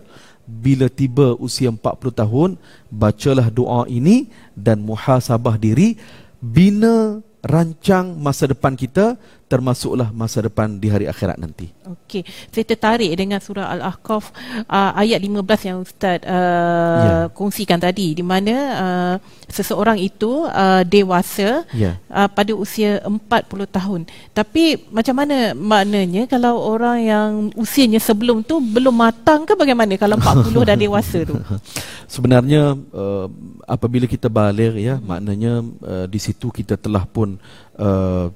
Bila 0.50 0.90
tiba 0.90 1.38
usia 1.38 1.70
40 1.70 1.78
tahun 2.10 2.50
Bacalah 2.90 3.54
doa 3.54 3.86
ini 3.86 4.34
Dan 4.58 4.82
muhasabah 4.82 5.62
diri. 5.62 5.94
Bina 6.42 7.22
rancang 7.46 8.20
masa 8.20 8.52
depan 8.52 8.76
kita 8.76 9.16
termasuklah 9.50 10.14
masa 10.14 10.46
depan 10.46 10.78
di 10.78 10.94
hari 10.94 11.10
akhirat 11.10 11.42
nanti. 11.42 11.74
Okey, 11.90 12.22
saya 12.54 12.64
tertarik 12.70 13.10
dengan 13.18 13.42
surah 13.42 13.66
Al-Ahqaf 13.74 14.30
uh, 14.70 14.94
ayat 14.94 15.18
15 15.18 15.42
yang 15.66 15.78
ustaz 15.82 16.22
uh, 16.22 16.30
yeah. 16.30 17.26
kongsikan 17.34 17.82
tadi 17.82 18.14
di 18.14 18.22
mana 18.22 18.56
uh, 18.78 19.16
seseorang 19.50 19.98
itu 19.98 20.46
uh, 20.46 20.86
dewasa 20.86 21.66
yeah. 21.74 21.98
uh, 22.14 22.30
pada 22.30 22.54
usia 22.54 23.02
40 23.02 23.26
tahun. 23.74 24.02
Tapi 24.38 24.86
macam 24.94 25.18
mana 25.18 25.58
maknanya 25.58 26.30
kalau 26.30 26.62
orang 26.62 26.98
yang 27.02 27.30
usianya 27.58 27.98
sebelum 27.98 28.46
tu 28.46 28.62
belum 28.62 28.94
matang 28.94 29.50
ke 29.50 29.58
bagaimana 29.58 29.98
kalau 29.98 30.22
40 30.22 30.70
dah 30.70 30.78
dewasa 30.78 31.26
tu? 31.26 31.34
Sebenarnya 32.14 32.78
uh, 32.94 33.26
apabila 33.66 34.06
kita 34.06 34.30
balik 34.30 34.78
ya, 34.78 34.98
hmm. 34.98 35.06
maknanya 35.06 35.54
uh, 35.86 36.06
di 36.06 36.22
situ 36.22 36.54
kita 36.54 36.78
telah 36.78 37.06
pun 37.10 37.42
uh, 37.78 38.30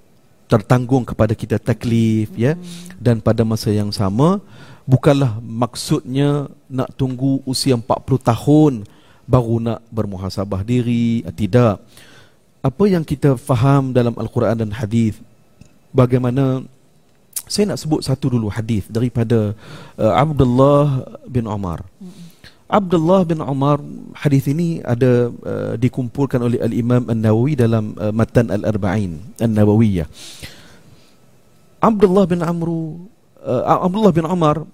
tertanggung 0.48 1.08
kepada 1.08 1.34
kita 1.34 1.58
taklif 1.60 2.32
ya. 2.36 2.60
Dan 2.98 3.20
pada 3.20 3.44
masa 3.44 3.70
yang 3.72 3.92
sama 3.92 4.44
bukanlah 4.84 5.40
maksudnya 5.40 6.52
nak 6.68 6.92
tunggu 6.96 7.40
usia 7.48 7.76
40 7.76 7.86
tahun 8.20 8.74
baru 9.24 9.56
nak 9.60 9.80
bermuhasabah 9.92 10.62
diri 10.64 11.24
tidak. 11.36 11.80
Apa 12.64 12.84
yang 12.88 13.04
kita 13.04 13.36
faham 13.36 13.92
dalam 13.92 14.16
al-Quran 14.16 14.56
dan 14.56 14.72
hadis 14.72 15.20
bagaimana 15.92 16.64
saya 17.44 17.76
nak 17.76 17.80
sebut 17.80 18.00
satu 18.00 18.32
dulu 18.32 18.48
hadis 18.48 18.88
daripada 18.88 19.52
uh, 20.00 20.14
Abdullah 20.16 21.12
bin 21.28 21.44
Umar 21.44 21.84
Abdullah 22.74 23.22
bin 23.22 23.38
Umar 23.38 23.77
hadis 24.18 24.50
ini 24.50 24.82
ada 24.82 25.30
uh, 25.30 25.77
dikumpulkan 25.77 26.42
oleh 26.42 26.58
Al-Imam 26.58 27.06
An-Nawawi 27.06 27.53
dalam 27.53 27.94
uh, 28.01 28.10
Matan 28.10 28.50
Al-Arba'in 28.50 29.22
An-Nawawiyah. 29.38 30.10
Abdullah 31.77 32.25
bin 32.25 32.42
Amru 32.42 33.06
uh, 33.46 33.77
Abdullah 33.77 34.10
bin 34.10 34.25
Umar 34.25 34.65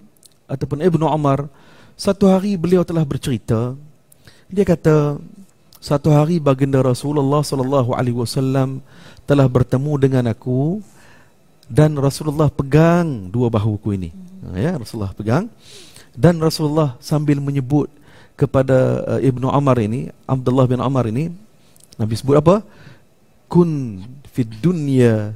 ataupun 0.47 0.79
Ibnu 0.79 1.11
Umar 1.11 1.51
satu 1.99 2.31
hari 2.31 2.55
beliau 2.55 2.87
telah 2.87 3.03
bercerita 3.03 3.75
dia 4.47 4.63
kata 4.63 5.19
satu 5.83 6.15
hari 6.15 6.39
baginda 6.39 6.79
Rasulullah 6.79 7.43
sallallahu 7.43 7.91
alaihi 7.99 8.15
wasallam 8.15 8.79
telah 9.27 9.43
bertemu 9.51 9.93
dengan 9.99 10.23
aku 10.31 10.79
dan 11.67 11.99
Rasulullah 11.99 12.47
pegang 12.47 13.27
dua 13.27 13.51
bahuku 13.51 13.93
ini. 13.93 14.09
Ya, 14.55 14.73
Rasulullah 14.79 15.11
pegang 15.11 15.51
dan 16.17 16.41
Rasulullah 16.41 16.97
sambil 17.03 17.37
menyebut 17.43 17.89
kepada 18.39 19.03
uh, 19.03 19.19
Ibnu 19.19 19.51
Umar 19.51 19.75
ini, 19.83 20.07
Abdullah 20.23 20.65
bin 20.65 20.79
Umar 20.79 21.03
ini, 21.11 21.27
Nabi 21.99 22.13
sebut 22.15 22.39
apa? 22.39 22.63
Kun 23.51 23.99
fid 24.31 24.47
dunya 24.63 25.35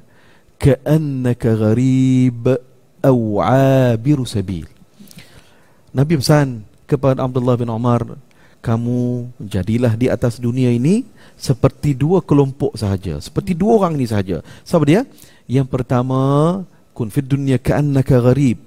ka'annaka 0.55 1.51
gharib 1.59 2.47
aw 3.03 3.19
'abir 3.43 4.19
sabil. 4.23 4.63
Nabi 5.91 6.15
pesan 6.15 6.63
kepada 6.87 7.21
Abdullah 7.27 7.59
bin 7.59 7.67
Umar, 7.67 8.15
kamu 8.63 9.27
jadilah 9.43 9.99
di 9.99 10.07
atas 10.07 10.39
dunia 10.39 10.71
ini 10.71 11.03
seperti 11.35 11.91
dua 11.91 12.23
kelompok 12.23 12.79
sahaja, 12.79 13.19
seperti 13.19 13.51
dua 13.51 13.83
orang 13.83 13.99
ini 13.99 14.07
sahaja. 14.07 14.39
Siapa 14.63 14.87
dia? 14.87 15.03
Yang 15.51 15.67
pertama, 15.67 16.63
kun 16.95 17.11
fid 17.11 17.27
dunya 17.27 17.59
ka'annaka 17.59 18.23
gharib. 18.23 18.63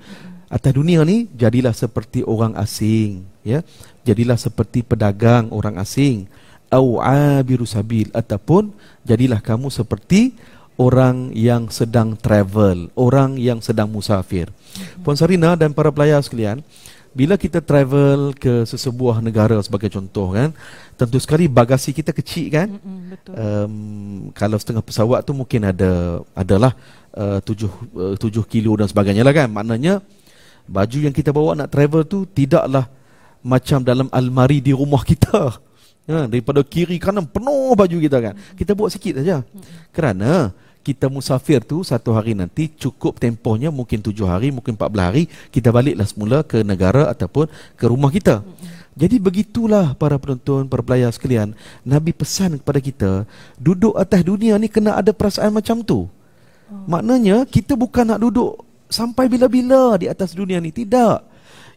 Atas 0.46 0.72
dunia 0.74 1.02
ni 1.02 1.26
jadilah 1.34 1.74
seperti 1.74 2.22
orang 2.22 2.54
asing, 2.54 3.26
ya. 3.42 3.66
Jadilah 4.06 4.38
seperti 4.38 4.86
pedagang 4.86 5.50
orang 5.50 5.82
asing 5.82 6.30
au 6.70 6.98
abiru 6.98 7.66
sabil 7.66 8.10
ataupun 8.10 8.74
jadilah 9.06 9.38
kamu 9.38 9.70
seperti 9.70 10.34
orang 10.76 11.32
yang 11.32 11.72
sedang 11.72 12.14
travel, 12.18 12.92
orang 12.94 13.40
yang 13.40 13.58
sedang 13.64 13.88
musafir. 13.88 14.50
Puan 15.00 15.16
Sarina 15.16 15.56
dan 15.56 15.72
para 15.72 15.88
pelayar 15.88 16.20
sekalian, 16.20 16.60
bila 17.16 17.40
kita 17.40 17.64
travel 17.64 18.36
ke 18.36 18.68
sesebuah 18.68 19.24
negara 19.24 19.56
sebagai 19.64 19.88
contoh 19.88 20.36
kan, 20.36 20.52
tentu 21.00 21.16
sekali 21.16 21.48
bagasi 21.48 21.96
kita 21.96 22.12
kecil 22.12 22.46
kan. 22.52 22.68
Betul. 22.76 23.32
Um, 23.40 23.74
kalau 24.36 24.60
setengah 24.60 24.84
pesawat 24.84 25.24
tu 25.24 25.32
mungkin 25.32 25.64
ada 25.64 26.20
adalah 26.36 26.76
uh, 27.16 27.40
tujuh, 27.40 27.72
uh, 27.96 28.14
tujuh 28.20 28.44
kilo 28.44 28.76
dan 28.76 28.84
sebagainya 28.84 29.24
lah 29.24 29.32
kan. 29.32 29.48
Maknanya 29.48 30.04
baju 30.66 30.98
yang 30.98 31.14
kita 31.14 31.30
bawa 31.30 31.54
nak 31.54 31.70
travel 31.70 32.02
tu 32.06 32.26
tidaklah 32.26 32.90
macam 33.42 33.82
dalam 33.82 34.10
almari 34.10 34.58
di 34.58 34.74
rumah 34.74 35.02
kita. 35.02 35.34
Ya, 36.06 36.22
daripada 36.30 36.62
kiri 36.62 37.02
kanan 37.02 37.26
penuh 37.26 37.74
baju 37.74 37.98
kita 37.98 38.22
kan. 38.22 38.38
Kita 38.54 38.78
bawa 38.78 38.86
sikit 38.86 39.18
saja. 39.18 39.42
Kerana 39.90 40.54
kita 40.86 41.10
musafir 41.10 41.58
tu 41.66 41.82
satu 41.82 42.14
hari 42.14 42.30
nanti 42.30 42.70
cukup 42.70 43.18
tempohnya 43.18 43.74
mungkin 43.74 43.98
tujuh 43.98 44.22
hari, 44.22 44.54
mungkin 44.54 44.78
empat 44.78 44.86
belas 44.86 45.10
hari. 45.10 45.26
Kita 45.50 45.74
baliklah 45.74 46.06
semula 46.06 46.46
ke 46.46 46.62
negara 46.62 47.10
ataupun 47.10 47.50
ke 47.74 47.84
rumah 47.90 48.14
kita. 48.14 48.46
Jadi 48.94 49.18
begitulah 49.18 49.98
para 49.98 50.14
penonton, 50.16 50.70
para 50.70 50.80
pelayar 50.80 51.10
sekalian. 51.10 51.58
Nabi 51.82 52.14
pesan 52.14 52.62
kepada 52.62 52.78
kita, 52.78 53.10
duduk 53.58 53.98
atas 53.98 54.22
dunia 54.22 54.54
ni 54.62 54.70
kena 54.70 54.94
ada 54.94 55.10
perasaan 55.10 55.52
macam 55.52 55.82
tu. 55.82 56.06
Maknanya 56.66 57.46
kita 57.46 57.78
bukan 57.78 58.14
nak 58.14 58.22
duduk 58.26 58.65
sampai 58.90 59.30
bila-bila 59.30 59.98
di 60.00 60.06
atas 60.10 60.32
dunia 60.34 60.58
ni? 60.58 60.70
Tidak. 60.70 61.36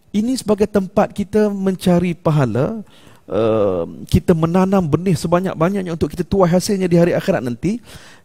Ini 0.10 0.34
sebagai 0.34 0.66
tempat 0.66 1.14
kita 1.14 1.54
mencari 1.54 2.18
pahala 2.18 2.82
uh, 3.30 3.86
kita 4.10 4.34
menanam 4.34 4.82
benih 4.90 5.14
sebanyak-banyaknya 5.14 5.94
untuk 5.94 6.10
kita 6.10 6.26
tuai 6.26 6.50
hasilnya 6.50 6.90
di 6.90 6.98
hari 6.98 7.14
akhirat 7.14 7.46
nanti. 7.46 7.78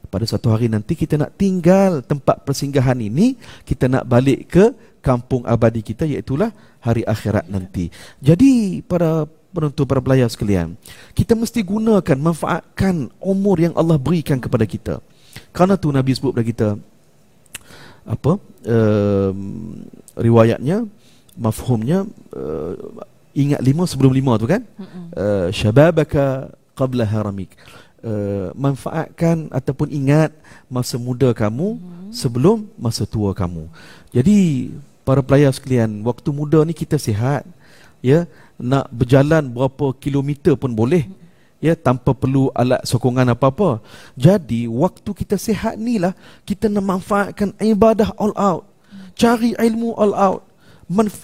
Pada 0.09 0.25
satu 0.29 0.53
hari 0.53 0.71
nanti 0.71 0.95
kita 0.95 1.19
nak 1.19 1.35
tinggal 1.35 1.99
tempat 2.05 2.47
persinggahan 2.47 2.97
ini 3.03 3.35
kita 3.67 3.91
nak 3.91 4.07
balik 4.07 4.47
ke 4.47 4.65
kampung 5.03 5.43
abadi 5.45 5.83
kita 5.83 6.07
iaitu 6.07 6.39
hari 6.81 7.03
akhirat 7.03 7.51
nanti. 7.51 7.91
Jadi 8.23 8.81
para 8.85 9.27
penonton 9.55 9.87
para 9.87 10.03
belayar 10.03 10.27
sekalian 10.31 10.75
kita 11.15 11.35
mesti 11.39 11.63
gunakan 11.63 12.19
manfaatkan 12.19 13.11
umur 13.19 13.59
yang 13.59 13.75
Allah 13.75 13.99
berikan 13.99 14.39
kepada 14.39 14.65
kita. 14.65 14.95
Kerana 15.51 15.75
tu 15.75 15.91
Nabi 15.91 16.15
sebut 16.15 16.31
kepada 16.31 16.47
kita 16.47 16.69
apa 18.05 18.37
uh, 18.69 19.33
riwayatnya 20.15 20.85
mafhumnya 21.35 22.05
uh, 22.37 22.73
ingat 23.35 23.61
lima 23.65 23.85
sebelum 23.89 24.13
lima 24.15 24.39
tu 24.39 24.47
kan? 24.47 24.63
Uh, 25.17 25.49
syababaka 25.51 26.53
qabla 26.79 27.03
haramik. 27.03 27.53
Uh, 28.05 28.53
manfaatkan 28.53 29.49
ataupun 29.49 29.89
ingat 29.89 30.29
masa 30.69 31.01
muda 31.01 31.33
kamu 31.33 31.81
mm-hmm. 31.81 32.13
sebelum 32.13 32.69
masa 32.77 33.09
tua 33.09 33.33
kamu. 33.33 33.65
Jadi 34.13 34.69
para 35.09 35.25
pelayar 35.25 35.57
sekalian 35.57 36.05
waktu 36.05 36.29
muda 36.31 36.63
ni 36.63 36.77
kita 36.77 37.01
sihat 37.01 37.43
ya. 38.05 38.29
Nak 38.55 38.87
berjalan 38.95 39.51
berapa 39.51 39.91
kilometer 39.99 40.55
pun 40.55 40.71
boleh. 40.71 41.11
Mm-hmm 41.11 41.24
ya 41.65 41.73
tanpa 41.73 42.13
perlu 42.13 42.53
alat 42.53 42.85
sokongan 42.85 43.33
apa-apa. 43.33 43.81
Jadi 44.21 44.69
waktu 44.69 45.11
kita 45.17 45.41
sihat 45.41 45.81
ni 45.81 45.97
lah 45.97 46.13
kita 46.45 46.69
nak 46.69 46.85
manfaatkan 46.85 47.57
ibadah 47.57 48.13
all 48.21 48.37
out. 48.37 48.69
Cari 49.17 49.57
ilmu 49.57 49.97
all 49.97 50.13
out. 50.13 50.45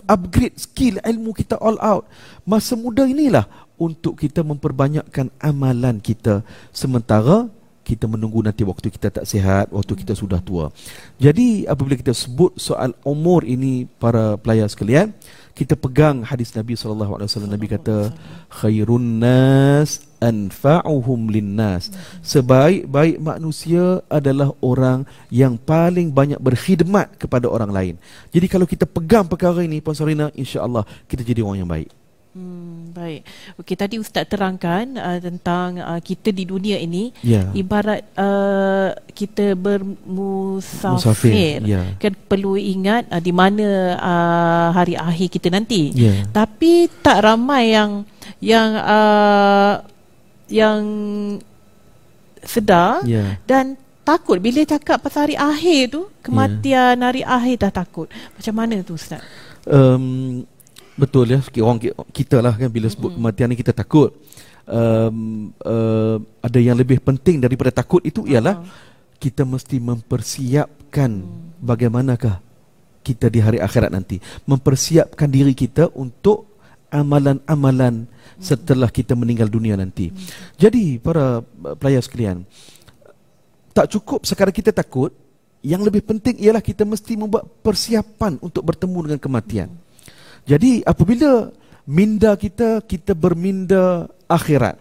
upgrade 0.09 0.57
skill 0.57 0.96
ilmu 1.05 1.37
kita 1.37 1.61
all 1.61 1.76
out. 1.85 2.09
Masa 2.48 2.72
muda 2.72 3.05
inilah 3.05 3.44
untuk 3.76 4.16
kita 4.16 4.40
memperbanyakkan 4.40 5.29
amalan 5.37 6.00
kita 6.00 6.40
sementara 6.72 7.53
kita 7.90 8.07
menunggu 8.07 8.38
nanti 8.44 8.62
waktu 8.62 8.87
kita 8.87 9.11
tak 9.11 9.26
sihat, 9.26 9.66
waktu 9.74 9.98
kita 9.98 10.14
sudah 10.14 10.38
tua. 10.38 10.70
Jadi 11.18 11.66
apabila 11.66 11.98
kita 11.98 12.14
sebut 12.14 12.55
soal 12.55 12.94
umur 13.03 13.42
ini 13.42 13.90
para 13.98 14.38
pelayar 14.38 14.70
sekalian, 14.70 15.11
kita 15.55 15.75
pegang 15.77 16.23
hadis 16.25 16.55
Nabi 16.57 16.75
wasallam. 16.75 17.51
Nabi 17.51 17.67
kata 17.69 18.15
khairun 18.51 19.23
nas 19.23 20.05
anfa'uhum 20.21 21.33
linnas. 21.33 21.89
Sebaik-baik 22.21 23.19
manusia 23.19 24.05
adalah 24.13 24.53
orang 24.61 25.09
yang 25.33 25.57
paling 25.57 26.13
banyak 26.13 26.39
berkhidmat 26.39 27.17
kepada 27.17 27.49
orang 27.49 27.73
lain. 27.73 27.95
Jadi 28.31 28.47
kalau 28.47 28.69
kita 28.69 28.85
pegang 28.85 29.25
perkara 29.25 29.65
ini 29.65 29.81
puan 29.81 29.97
Sarina 29.97 30.29
insya-Allah 30.37 30.85
kita 31.09 31.25
jadi 31.25 31.41
orang 31.41 31.65
yang 31.65 31.71
baik 31.71 31.91
Hmm, 32.31 32.95
baik. 32.95 33.27
Okey 33.59 33.75
tadi 33.75 33.99
ustaz 33.99 34.23
terangkan 34.31 34.95
uh, 34.95 35.19
tentang 35.19 35.83
uh, 35.83 35.99
kita 35.99 36.31
di 36.31 36.47
dunia 36.47 36.79
ini 36.79 37.11
yeah. 37.27 37.51
ibarat 37.59 38.07
uh, 38.14 38.95
kita 39.11 39.59
bermusafir. 39.59 41.59
Yeah. 41.66 41.99
Kan 41.99 42.14
perlu 42.14 42.55
ingat 42.55 43.11
uh, 43.11 43.19
di 43.19 43.35
mana 43.35 43.99
uh, 43.99 44.69
hari 44.71 44.95
akhir 44.95 45.27
kita 45.27 45.51
nanti. 45.51 45.90
Yeah. 45.90 46.31
Tapi 46.31 46.87
tak 47.03 47.27
ramai 47.27 47.75
yang 47.75 48.07
yang 48.38 48.79
uh, 48.79 49.83
yang 50.47 50.83
sedar 52.47 53.03
yeah. 53.11 53.43
dan 53.43 53.75
takut 54.07 54.38
bila 54.38 54.62
cakap 54.62 55.03
pasal 55.03 55.27
hari 55.27 55.35
akhir 55.35 55.99
tu 55.99 56.07
kematian 56.23 56.95
yeah. 56.95 57.07
hari 57.11 57.27
akhir 57.27 57.66
dah 57.66 57.75
takut. 57.75 58.07
Macam 58.38 58.55
mana 58.55 58.87
tu 58.87 58.95
ustaz? 58.95 59.19
Um, 59.66 60.47
Betul 61.01 61.33
ya 61.33 61.41
orang 61.65 61.81
kita 62.13 62.45
lah 62.45 62.53
kan 62.61 62.69
bila 62.69 62.93
sebut 62.93 63.17
kematian 63.17 63.49
ni 63.49 63.57
kita 63.57 63.73
takut. 63.73 64.13
Um, 64.71 65.51
uh, 65.65 66.21
ada 66.45 66.61
yang 66.61 66.77
lebih 66.77 67.01
penting 67.01 67.41
daripada 67.41 67.73
takut 67.73 68.05
itu 68.05 68.29
ialah 68.29 68.63
kita 69.17 69.43
mesti 69.49 69.81
mempersiapkan 69.81 71.11
mm. 71.11 71.65
bagaimanakah 71.65 72.39
kita 73.01 73.33
di 73.33 73.41
hari 73.41 73.59
akhirat 73.59 73.89
nanti. 73.89 74.21
Mempersiapkan 74.45 75.27
diri 75.27 75.57
kita 75.57 75.89
untuk 75.97 76.61
amalan-amalan 76.93 78.05
setelah 78.37 78.93
kita 78.93 79.17
meninggal 79.17 79.49
dunia 79.49 79.79
nanti. 79.79 80.13
Jadi 80.61 81.01
para 81.01 81.41
pelayar 81.81 82.05
sekalian, 82.05 82.45
tak 83.73 83.89
cukup 83.89 84.27
sekarang 84.27 84.53
kita 84.53 84.75
takut, 84.75 85.15
yang 85.65 85.81
lebih 85.81 86.05
penting 86.05 86.37
ialah 86.41 86.61
kita 86.61 86.85
mesti 86.85 87.17
membuat 87.17 87.47
persiapan 87.65 88.37
untuk 88.45 88.65
bertemu 88.67 88.99
dengan 89.09 89.21
kematian. 89.23 89.71
Jadi 90.51 90.83
apabila 90.83 91.55
minda 91.87 92.35
kita 92.35 92.83
kita 92.83 93.15
berminda 93.15 94.11
akhirat. 94.27 94.75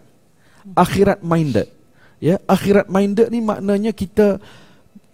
Akhirat 0.74 1.22
minded. 1.22 1.70
Ya, 2.18 2.42
akhirat 2.50 2.90
minded 2.90 3.30
ni 3.30 3.38
maknanya 3.38 3.94
kita 3.94 4.42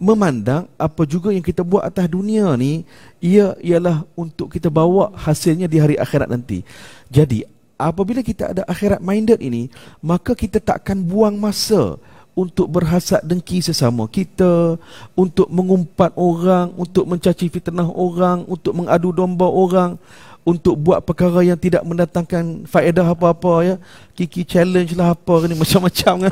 memandang 0.01 0.65
apa 0.77 1.05
juga 1.05 1.29
yang 1.33 1.45
kita 1.45 1.65
buat 1.65 1.81
atas 1.81 2.05
dunia 2.05 2.53
ni 2.53 2.85
ia 3.17 3.57
ialah 3.61 4.05
untuk 4.13 4.53
kita 4.53 4.69
bawa 4.69 5.13
hasilnya 5.13 5.69
di 5.69 5.77
hari 5.77 5.95
akhirat 5.95 6.25
nanti. 6.25 6.65
Jadi 7.07 7.45
apabila 7.77 8.25
kita 8.25 8.57
ada 8.57 8.65
akhirat 8.65 8.99
minded 8.99 9.37
ini, 9.37 9.69
maka 10.01 10.33
kita 10.33 10.57
takkan 10.57 10.97
buang 10.97 11.37
masa 11.37 12.01
untuk 12.37 12.69
berhasad 12.69 13.25
dengki 13.25 13.65
sesama 13.65 14.05
kita, 14.05 14.77
untuk 15.17 15.49
mengumpat 15.49 16.13
orang, 16.13 16.69
untuk 16.77 17.09
mencaci 17.09 17.49
fitnah 17.49 17.89
orang, 17.89 18.45
untuk 18.45 18.77
mengadu 18.77 19.09
domba 19.09 19.49
orang, 19.49 19.97
untuk 20.47 20.79
buat 20.79 21.03
perkara 21.03 21.43
yang 21.43 21.59
tidak 21.59 21.83
mendatangkan 21.83 22.63
faedah 22.63 23.11
apa-apa 23.11 23.53
ya. 23.67 23.75
Kiki 24.15 24.47
challenge 24.47 24.95
lah 24.95 25.11
apa 25.11 25.43
ni 25.43 25.59
macam-macam 25.61 26.31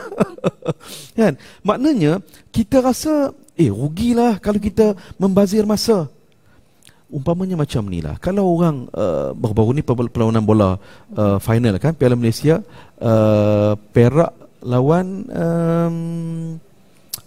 kan. 1.19 1.33
Maknanya 1.59 2.23
kita 2.55 2.79
rasa 2.79 3.35
eh 3.59 3.67
rugilah 3.67 4.39
kalau 4.39 4.59
kita 4.63 4.95
membazir 5.19 5.67
masa. 5.67 6.07
umpamanya 7.05 7.53
macam 7.53 7.85
ni 7.85 8.01
lah 8.01 8.17
kalau 8.17 8.57
orang 8.57 8.89
uh, 8.91 9.29
baru-baru 9.37 9.77
ni 9.77 9.85
perlawanan 9.85 10.41
bola 10.41 10.75
uh, 11.13 11.37
final 11.37 11.77
kan 11.77 11.93
Piala 11.93 12.17
Malaysia 12.17 12.59
uh, 12.97 13.77
Perak 13.93 14.33
lawan 14.65 15.23
um, 15.29 15.95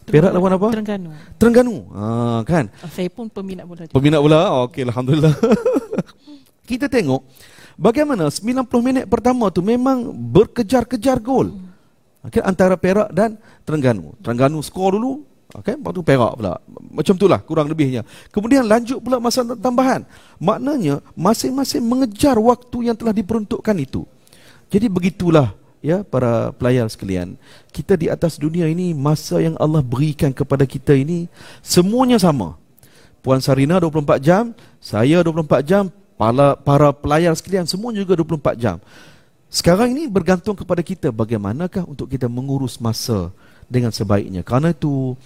Perak 0.09 0.33
lawan 0.33 0.57
apa? 0.57 0.69
Terengganu. 0.73 1.09
Terengganu. 1.37 1.77
Ha 1.93 2.05
kan. 2.49 2.65
Oh, 2.81 2.91
saya 2.91 3.09
pun 3.13 3.29
peminat 3.29 3.69
bola. 3.69 3.85
Peminat 3.93 4.21
bola. 4.25 4.41
Okey 4.67 4.89
alhamdulillah. 4.89 5.37
Kita 6.69 6.85
tengok 6.85 7.25
bagaimana 7.81 8.29
90 8.29 8.69
minit 8.85 9.05
pertama 9.09 9.49
tu 9.49 9.65
memang 9.65 10.13
berkejar-kejar 10.13 11.17
gol. 11.25 11.57
Okey 12.29 12.45
antara 12.45 12.77
Perak 12.77 13.09
dan 13.17 13.41
Terengganu. 13.65 14.13
Terengganu 14.21 14.61
skor 14.61 15.01
dulu. 15.01 15.25
Okey, 15.57 15.81
lepas 15.81 15.97
tu 15.97 16.05
Perak 16.05 16.37
pula. 16.37 16.61
Macam 16.93 17.17
itulah 17.17 17.41
kurang 17.41 17.73
lebihnya. 17.73 18.05
Kemudian 18.29 18.69
lanjut 18.69 19.01
pula 19.01 19.17
masa 19.17 19.41
tambahan. 19.57 20.05
Maknanya 20.37 21.01
masing-masing 21.17 21.81
mengejar 21.81 22.37
waktu 22.37 22.93
yang 22.93 22.97
telah 23.01 23.17
diperuntukkan 23.17 23.77
itu. 23.81 24.05
Jadi 24.69 24.93
begitulah 24.93 25.57
ya 25.81 26.03
para 26.03 26.51
pelayar 26.53 26.91
sekalian 26.91 27.39
kita 27.71 27.95
di 27.95 28.11
atas 28.11 28.37
dunia 28.37 28.67
ini 28.67 28.91
masa 28.91 29.39
yang 29.39 29.55
Allah 29.63 29.79
berikan 29.79 30.35
kepada 30.35 30.67
kita 30.67 30.91
ini 30.95 31.31
semuanya 31.63 32.19
sama 32.19 32.59
puan 33.23 33.39
Sarina 33.39 33.79
24 33.79 34.19
jam 34.19 34.45
saya 34.83 35.23
24 35.23 35.63
jam 35.63 35.87
para 36.19 36.59
para 36.59 36.91
pelayar 36.91 37.33
sekalian 37.39 37.65
semua 37.65 37.95
juga 37.95 38.19
24 38.19 38.59
jam. 38.59 38.77
Sekarang 39.49 39.97
ini 39.97 40.05
bergantung 40.11 40.53
kepada 40.53 40.85
kita 40.85 41.09
bagaimanakah 41.09 41.89
untuk 41.89 42.11
kita 42.11 42.29
mengurus 42.29 42.77
masa 42.77 43.33
dengan 43.65 43.89
sebaiknya. 43.89 44.45
Kerana 44.45 44.77
itu 44.77 45.17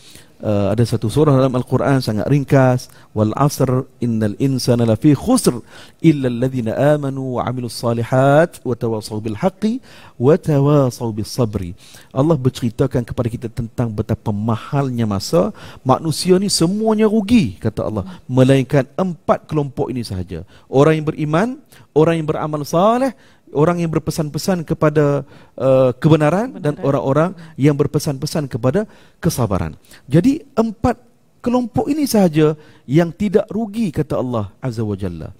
uh, 0.42 0.74
ada 0.74 0.82
satu 0.82 1.06
surah 1.06 1.38
dalam 1.38 1.54
Al-Quran 1.54 2.02
sangat 2.02 2.26
ringkas 2.26 2.90
wal 3.16 3.32
asr 3.38 3.86
innal 4.02 4.34
insana 4.42 4.84
lafi 4.84 5.14
khusr 5.14 5.62
illa 6.02 6.26
alladhina 6.28 6.74
amanu 6.98 7.38
wa 7.38 7.46
amilus 7.46 7.78
salihat 7.78 8.58
wa 8.66 8.74
tawasaw 8.74 9.22
bil 9.22 9.38
haqqi 9.38 9.78
wa 10.18 10.34
tawasaw 10.34 11.08
bis 11.14 11.30
sabri. 11.30 11.72
Allah 12.12 12.36
berceritakan 12.36 13.06
kepada 13.06 13.28
kita 13.30 13.48
tentang 13.48 13.88
betapa 13.94 14.34
mahalnya 14.34 15.06
masa 15.06 15.54
manusia 15.86 16.36
ni 16.36 16.50
semuanya 16.50 17.06
rugi 17.06 17.56
kata 17.62 17.86
Allah. 17.88 18.04
Melainkan 18.26 18.84
empat 18.98 19.46
kelompok 19.46 19.88
ini 19.88 20.02
sahaja. 20.02 20.42
Orang 20.66 20.98
yang 20.98 21.06
beriman 21.06 21.48
orang 21.92 22.20
yang 22.20 22.28
beramal 22.28 22.64
saleh 22.66 23.12
orang 23.52 23.80
yang 23.84 23.92
berpesan-pesan 23.92 24.64
kepada 24.64 25.24
uh, 25.56 25.92
kebenaran, 25.96 26.52
kebenaran 26.52 26.62
dan 26.62 26.74
orang-orang 26.80 27.30
yang 27.56 27.76
berpesan-pesan 27.76 28.48
kepada 28.48 28.88
kesabaran. 29.20 29.76
Jadi 30.08 30.44
empat 30.56 30.98
kelompok 31.42 31.90
ini 31.90 32.06
sahaja 32.06 32.54
yang 32.86 33.10
tidak 33.10 33.48
rugi 33.50 33.90
kata 33.90 34.18
Allah 34.18 34.54
Azza 34.62 34.86
wa 34.86 34.96
Jalla. 34.96 35.34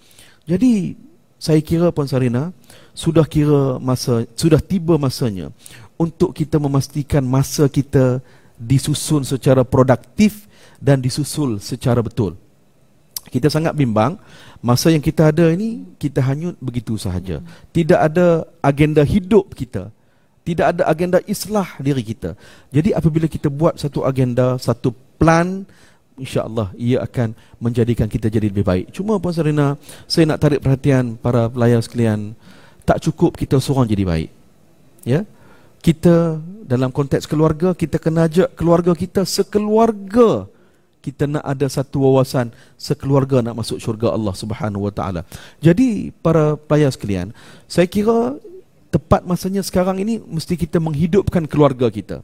Jadi 0.44 0.98
saya 1.38 1.58
kira 1.62 1.90
Puan 1.90 2.06
Sarina 2.06 2.50
sudah 2.94 3.26
kira 3.26 3.78
masa 3.78 4.26
sudah 4.34 4.58
tiba 4.62 4.98
masanya 4.98 5.50
untuk 5.98 6.34
kita 6.34 6.58
memastikan 6.58 7.22
masa 7.22 7.66
kita 7.70 8.22
disusun 8.58 9.26
secara 9.26 9.62
produktif 9.66 10.46
dan 10.82 10.98
disusul 10.98 11.62
secara 11.62 12.02
betul. 12.02 12.38
Kita 13.32 13.48
sangat 13.48 13.72
bimbang 13.72 14.18
masa 14.62 14.94
yang 14.94 15.02
kita 15.02 15.34
ada 15.34 15.50
ini 15.50 15.82
kita 15.98 16.22
hanyut 16.22 16.54
begitu 16.62 16.94
sahaja. 16.94 17.42
Tidak 17.74 17.98
ada 17.98 18.46
agenda 18.62 19.02
hidup 19.02 19.52
kita. 19.52 19.90
Tidak 20.42 20.66
ada 20.74 20.82
agenda 20.86 21.18
islah 21.26 21.66
diri 21.82 22.02
kita. 22.02 22.38
Jadi 22.70 22.94
apabila 22.94 23.26
kita 23.26 23.50
buat 23.50 23.78
satu 23.78 24.06
agenda 24.06 24.56
satu 24.58 24.94
plan 25.18 25.66
insyaallah 26.18 26.70
ia 26.78 27.02
akan 27.02 27.34
menjadikan 27.58 28.06
kita 28.06 28.30
jadi 28.30 28.48
lebih 28.48 28.62
baik. 28.62 28.94
Cuma 28.94 29.18
puan 29.18 29.34
Serena 29.34 29.74
saya 30.06 30.30
nak 30.30 30.38
tarik 30.38 30.62
perhatian 30.62 31.18
para 31.18 31.50
pelayar 31.50 31.82
sekalian. 31.82 32.38
Tak 32.86 33.02
cukup 33.02 33.38
kita 33.38 33.58
seorang 33.58 33.86
jadi 33.90 34.06
baik. 34.06 34.30
Ya? 35.02 35.26
Kita 35.82 36.38
dalam 36.62 36.94
konteks 36.94 37.26
keluarga 37.26 37.74
kita 37.74 37.98
kena 37.98 38.30
ajak 38.30 38.54
keluarga 38.54 38.94
kita 38.94 39.26
sekeluarga 39.26 40.46
kita 41.02 41.26
nak 41.26 41.42
ada 41.42 41.66
satu 41.66 42.06
wawasan 42.06 42.54
sekeluarga 42.78 43.42
nak 43.42 43.58
masuk 43.58 43.82
syurga 43.82 44.14
Allah 44.14 44.32
Subhanahu 44.38 44.86
Wa 44.86 44.92
Taala. 44.94 45.20
Jadi 45.58 46.14
para 46.22 46.54
pelayar 46.54 46.94
sekalian, 46.94 47.34
saya 47.66 47.90
kira 47.90 48.38
tepat 48.94 49.26
masanya 49.26 49.66
sekarang 49.66 49.98
ini 49.98 50.22
mesti 50.22 50.54
kita 50.54 50.78
menghidupkan 50.78 51.50
keluarga 51.50 51.90
kita. 51.90 52.22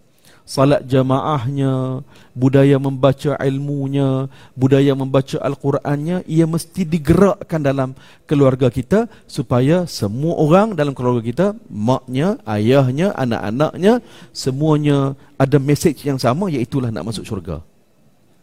Salat 0.49 0.81
jamaahnya, 0.89 2.01
budaya 2.33 2.81
membaca 2.81 3.37
ilmunya, 3.37 4.33
budaya 4.57 4.97
membaca 4.97 5.37
Al-Qurannya, 5.45 6.25
ia 6.25 6.49
mesti 6.49 6.89
digerakkan 6.89 7.61
dalam 7.61 7.93
keluarga 8.25 8.73
kita 8.73 9.13
supaya 9.29 9.85
semua 9.85 10.41
orang 10.41 10.73
dalam 10.73 10.97
keluarga 10.97 11.21
kita, 11.21 11.47
maknya, 11.69 12.41
ayahnya, 12.49 13.13
anak-anaknya, 13.13 14.01
semuanya 14.33 15.21
ada 15.37 15.61
mesej 15.61 16.01
yang 16.09 16.17
sama 16.17 16.49
iaitu 16.49 16.81
nak 16.81 17.05
masuk 17.05 17.29
syurga. 17.29 17.61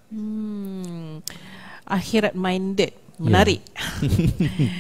Hmm. 0.09 1.21
Akhirat 1.85 2.33
minded. 2.33 2.93
Menarik. 3.15 3.61
Yeah. 4.01 4.73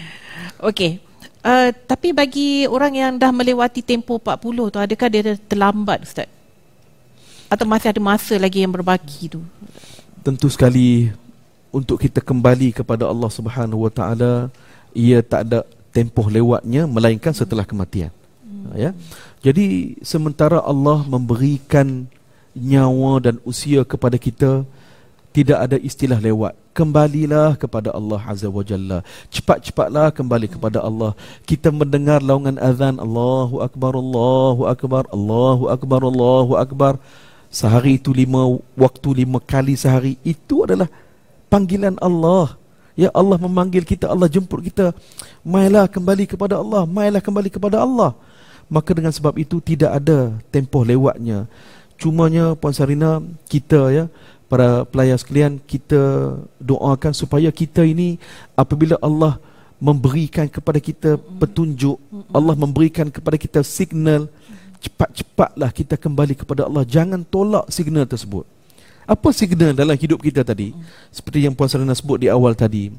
Okey. 0.69 0.99
Uh, 1.45 1.69
tapi 1.85 2.09
bagi 2.09 2.65
orang 2.65 2.93
yang 2.97 3.11
dah 3.21 3.29
melewati 3.29 3.85
tempoh 3.85 4.17
40 4.17 4.73
tu 4.73 4.79
adakah 4.81 5.07
dia 5.13 5.37
terlambat 5.45 6.01
ustaz? 6.01 6.25
Atau 7.45 7.69
masih 7.69 7.93
ada 7.93 8.01
masa 8.01 8.33
lagi 8.41 8.65
yang 8.65 8.73
berbaki 8.73 9.29
tu? 9.29 9.45
Tentu 10.25 10.49
sekali 10.49 11.13
untuk 11.69 12.01
kita 12.01 12.17
kembali 12.17 12.73
kepada 12.73 13.05
Allah 13.05 13.29
Subhanahu 13.29 13.85
Wa 13.85 13.91
Taala 13.93 14.33
ia 14.97 15.21
tak 15.21 15.51
ada 15.51 15.59
tempoh 15.93 16.25
lewatnya 16.31 16.89
melainkan 16.89 17.35
setelah 17.35 17.61
kematian. 17.61 18.09
Hmm. 18.41 18.73
Ya. 18.73 18.91
Jadi 19.45 19.99
sementara 20.01 20.65
Allah 20.65 21.05
memberikan 21.05 22.09
nyawa 22.57 23.21
dan 23.21 23.35
usia 23.45 23.85
kepada 23.85 24.17
kita 24.17 24.65
tidak 25.35 25.67
ada 25.67 25.75
istilah 25.75 26.15
lewat. 26.23 26.55
Kembalilah 26.71 27.59
kepada 27.59 27.91
Allah 27.91 28.23
azza 28.23 28.47
wa 28.47 28.63
jalla. 28.63 29.03
Cepat-cepatlah 29.27 30.15
kembali 30.15 30.47
kepada 30.47 30.79
Allah. 30.79 31.11
Kita 31.43 31.75
mendengar 31.75 32.23
laungan 32.23 32.55
azan 32.55 32.95
Allahu 33.03 33.59
akbar 33.59 33.99
Allahu 33.99 34.63
akbar 34.63 35.03
Allahu 35.11 35.67
akbar 35.67 36.01
Allahu 36.07 36.55
akbar. 36.55 36.93
Sehari 37.51 37.99
itu 37.99 38.15
lima 38.15 38.47
waktu 38.79 39.27
lima 39.27 39.43
kali 39.43 39.75
sehari. 39.75 40.15
Itu 40.23 40.63
adalah 40.63 40.87
panggilan 41.51 41.99
Allah. 41.99 42.55
Ya 42.95 43.11
Allah 43.11 43.35
memanggil 43.35 43.83
kita 43.83 44.07
Allah 44.07 44.31
jemput 44.31 44.63
kita. 44.63 44.95
Mailah 45.43 45.91
kembali 45.91 46.31
kepada 46.31 46.63
Allah 46.63 46.87
mailah 46.87 47.19
kembali 47.19 47.51
kepada 47.51 47.83
Allah. 47.83 48.15
Maka 48.71 48.95
dengan 48.95 49.11
sebab 49.11 49.35
itu 49.35 49.59
tidak 49.59 49.99
ada 49.99 50.31
tempoh 50.47 50.87
lewatnya. 50.87 51.43
Cumanya 51.99 52.55
puan 52.55 52.71
Sarina 52.75 53.19
kita 53.51 53.91
ya 53.91 54.07
para 54.45 54.85
pelayar 54.85 55.17
sekalian 55.17 55.57
kita 55.57 56.35
doakan 56.61 57.11
supaya 57.11 57.49
kita 57.49 57.81
ini 57.81 58.21
apabila 58.53 58.95
Allah 59.01 59.41
memberikan 59.81 60.47
kepada 60.47 60.79
kita 60.79 61.19
petunjuk 61.41 61.99
Allah 62.31 62.55
memberikan 62.55 63.09
kepada 63.11 63.35
kita 63.35 63.59
signal 63.65 64.29
cepat-cepatlah 64.85 65.69
kita 65.73 65.95
kembali 65.97 66.37
kepada 66.37 66.69
Allah. 66.69 66.85
Jangan 66.85 67.25
tolak 67.25 67.65
signal 67.73 68.05
tersebut. 68.05 68.45
Apa 69.05 69.29
signal 69.33 69.73
dalam 69.73 69.97
hidup 69.97 70.21
kita 70.21 70.41
tadi? 70.41 70.73
Seperti 71.09 71.45
yang 71.45 71.53
puan 71.53 71.69
Sarina 71.69 71.93
sebut 71.93 72.21
di 72.21 72.27
awal 72.29 72.57
tadi. 72.57 72.93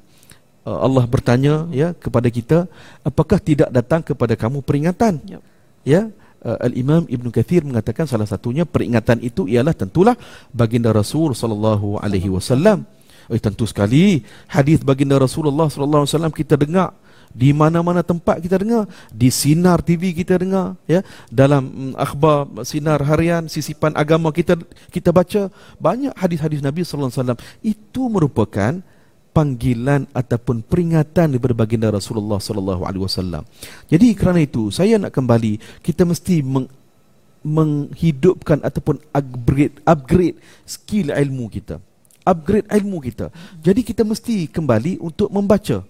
Uh, 0.67 0.79
Allah 0.83 1.07
bertanya 1.07 1.67
ya 1.71 1.95
kepada 1.95 2.27
kita 2.27 2.67
apakah 3.07 3.39
tidak 3.39 3.71
datang 3.71 4.03
kepada 4.03 4.35
kamu 4.35 4.63
peringatan? 4.67 5.23
Ya 5.87 6.11
uh, 6.47 6.59
Al-Imam 6.63 7.03
Ibn 7.11 7.27
Kathir 7.35 7.67
mengatakan 7.67 8.07
salah 8.07 8.31
satunya 8.31 8.63
peringatan 8.63 9.19
itu 9.27 9.51
ialah 9.51 9.75
tentulah 9.75 10.15
baginda 10.55 10.95
Rasul 10.95 11.35
sallallahu 11.35 11.99
alaihi 11.99 12.31
wasallam. 12.31 12.87
Eh 13.27 13.43
tentu 13.43 13.67
sekali 13.67 14.23
hadis 14.47 14.87
baginda 14.87 15.19
Rasulullah 15.19 15.67
sallallahu 15.67 16.07
alaihi 16.07 16.15
wasallam 16.15 16.35
kita 16.35 16.55
dengar 16.55 16.95
di 17.37 17.51
mana-mana 17.51 18.01
tempat 18.01 18.39
kita 18.41 18.63
dengar 18.63 18.89
di 19.11 19.29
sinar 19.29 19.83
TV 19.83 20.15
kita 20.15 20.41
dengar 20.41 20.79
ya 20.89 21.03
dalam 21.29 21.93
mm, 21.93 21.93
akhbar 21.99 22.65
sinar 22.65 23.03
harian 23.03 23.51
sisipan 23.51 23.93
agama 23.93 24.31
kita 24.31 24.57
kita 24.89 25.11
baca 25.11 25.53
banyak 25.77 26.15
hadis-hadis 26.17 26.63
Nabi 26.63 26.87
sallallahu 26.87 27.13
alaihi 27.13 27.21
wasallam 27.21 27.41
itu 27.61 28.03
merupakan 28.09 28.73
panggilan 29.37 30.09
ataupun 30.17 30.65
peringatan 30.65 31.37
daripada 31.37 31.53
baginda 31.53 31.93
Rasulullah 31.93 32.41
sallallahu 32.41 32.89
alaihi 32.89 33.05
wasallam. 33.05 33.45
Jadi 33.93 34.17
kerana 34.17 34.41
itu 34.41 34.73
saya 34.73 34.97
nak 34.97 35.13
kembali 35.13 35.61
kita 35.85 36.09
mesti 36.09 36.41
meng, 36.41 36.65
menghidupkan 37.45 38.65
ataupun 38.65 38.97
upgrade 39.13 39.77
upgrade 39.85 40.41
skill 40.65 41.13
ilmu 41.13 41.53
kita. 41.53 41.77
Upgrade 42.25 42.65
ilmu 42.73 43.05
kita. 43.05 43.29
Jadi 43.61 43.85
kita 43.85 44.09
mesti 44.09 44.49
kembali 44.49 45.05
untuk 45.05 45.29
membaca 45.29 45.85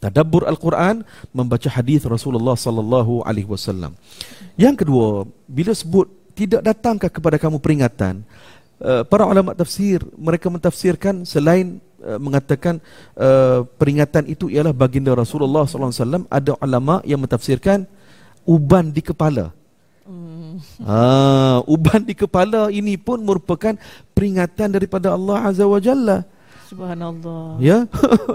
tadabbur 0.00 0.48
al-Quran, 0.48 1.04
membaca 1.36 1.68
hadis 1.68 2.08
Rasulullah 2.08 2.56
sallallahu 2.56 3.20
alaihi 3.28 3.46
wasallam. 3.46 3.92
Yang 4.56 4.82
kedua, 4.82 5.28
bila 5.44 5.76
sebut 5.76 6.08
tidak 6.32 6.64
datangkah 6.64 7.12
kepada 7.12 7.36
kamu 7.36 7.60
peringatan? 7.60 8.24
Uh, 8.76 9.04
para 9.08 9.24
ulama 9.24 9.56
tafsir 9.56 10.04
mereka 10.20 10.52
mentafsirkan 10.52 11.24
selain 11.24 11.80
uh, 12.06 12.18
mengatakan 12.22 12.78
uh, 13.18 13.66
peringatan 13.76 14.30
itu 14.30 14.46
ialah 14.46 14.70
baginda 14.70 15.10
Rasulullah 15.12 15.66
wasallam 15.66 16.30
ada 16.30 16.54
ulama 16.62 17.02
yang 17.02 17.18
mentafsirkan 17.18 17.84
uban 18.46 18.94
di 18.94 19.02
kepala. 19.02 19.50
Hmm. 20.06 20.62
Ha, 20.86 21.66
uban 21.66 22.06
di 22.06 22.14
kepala 22.14 22.70
ini 22.70 22.94
pun 22.94 23.18
merupakan 23.26 23.74
peringatan 24.14 24.70
daripada 24.70 25.10
Allah 25.10 25.50
Azza 25.50 25.66
wa 25.66 25.82
Jalla. 25.82 26.22
Subhanallah. 26.66 27.62
Ya. 27.62 27.86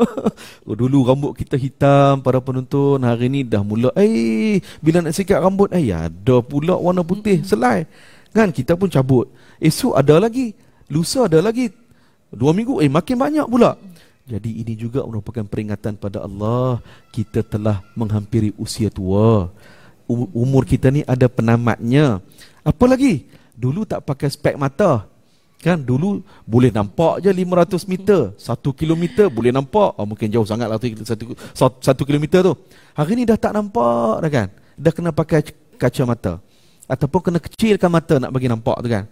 oh, 0.67 0.75
dulu 0.75 1.03
rambut 1.03 1.35
kita 1.35 1.59
hitam 1.59 2.23
para 2.23 2.39
penonton, 2.39 2.99
hari 3.03 3.27
ni 3.27 3.43
dah 3.43 3.59
mula 3.59 3.91
eh 3.99 4.63
bila 4.79 5.03
nak 5.03 5.15
sikat 5.15 5.39
rambut 5.39 5.67
eh 5.75 5.91
ada 5.91 6.39
pula 6.39 6.79
warna 6.79 7.03
putih 7.03 7.43
selai. 7.43 7.87
Kan 8.31 8.55
kita 8.55 8.79
pun 8.79 8.87
cabut. 8.87 9.27
Esok 9.59 9.99
ada 9.99 10.15
lagi. 10.15 10.55
Lusa 10.87 11.27
ada 11.27 11.43
lagi. 11.43 11.71
Dua 12.31 12.55
minggu 12.55 12.79
eh 12.79 12.87
makin 12.87 13.19
banyak 13.19 13.47
pula. 13.51 13.75
Jadi 14.23 14.63
ini 14.63 14.73
juga 14.79 15.03
merupakan 15.03 15.43
peringatan 15.43 15.99
pada 15.99 16.23
Allah 16.23 16.79
kita 17.11 17.43
telah 17.43 17.83
menghampiri 17.99 18.55
usia 18.55 18.87
tua. 18.87 19.51
Umur 20.11 20.63
kita 20.63 20.91
ni 20.91 21.03
ada 21.03 21.27
penamatnya. 21.27 22.23
Apa 22.63 22.87
lagi? 22.87 23.27
Dulu 23.55 23.83
tak 23.83 24.07
pakai 24.07 24.31
spek 24.31 24.55
mata. 24.55 25.11
Kan 25.61 25.85
dulu 25.85 26.25
boleh 26.41 26.73
nampak 26.73 27.21
je 27.21 27.29
500 27.29 27.85
meter 27.85 28.33
1 28.33 28.49
kilometer 28.73 29.29
boleh 29.29 29.53
nampak 29.53 29.93
oh, 29.93 30.09
Mungkin 30.09 30.33
jauh 30.33 30.41
sangat 30.41 30.65
lah 30.65 30.81
1, 30.81 31.05
1 31.05 31.85
kilometer 32.01 32.41
tu 32.41 32.57
Hari 32.97 33.13
ni 33.13 33.29
dah 33.29 33.37
tak 33.37 33.53
nampak 33.53 34.25
dah 34.25 34.31
kan 34.33 34.47
Dah 34.73 34.89
kena 34.89 35.13
pakai 35.13 35.45
kacamata 35.77 36.41
Ataupun 36.89 37.29
kena 37.29 37.37
kecilkan 37.37 37.93
mata 37.93 38.17
nak 38.17 38.33
bagi 38.33 38.49
nampak 38.49 38.73
tu 38.81 38.89
kan 38.89 39.05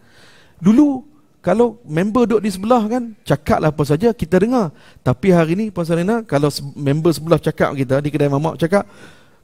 Dulu 0.57 1.05
kalau 1.39 1.79
member 1.87 2.27
duduk 2.27 2.43
di 2.43 2.51
sebelah 2.51 2.83
kan 2.91 3.15
Cakap 3.23 3.63
lah 3.63 3.71
apa 3.71 3.83
saja 3.87 4.11
kita 4.11 4.43
dengar 4.43 4.75
Tapi 4.99 5.31
hari 5.31 5.55
ni 5.55 5.65
Puan 5.71 5.87
Sarina 5.87 6.19
Kalau 6.27 6.51
member 6.75 7.15
sebelah 7.15 7.39
cakap 7.39 7.71
kita 7.79 8.03
Di 8.03 8.11
kedai 8.11 8.27
mamak 8.27 8.59
cakap 8.59 8.83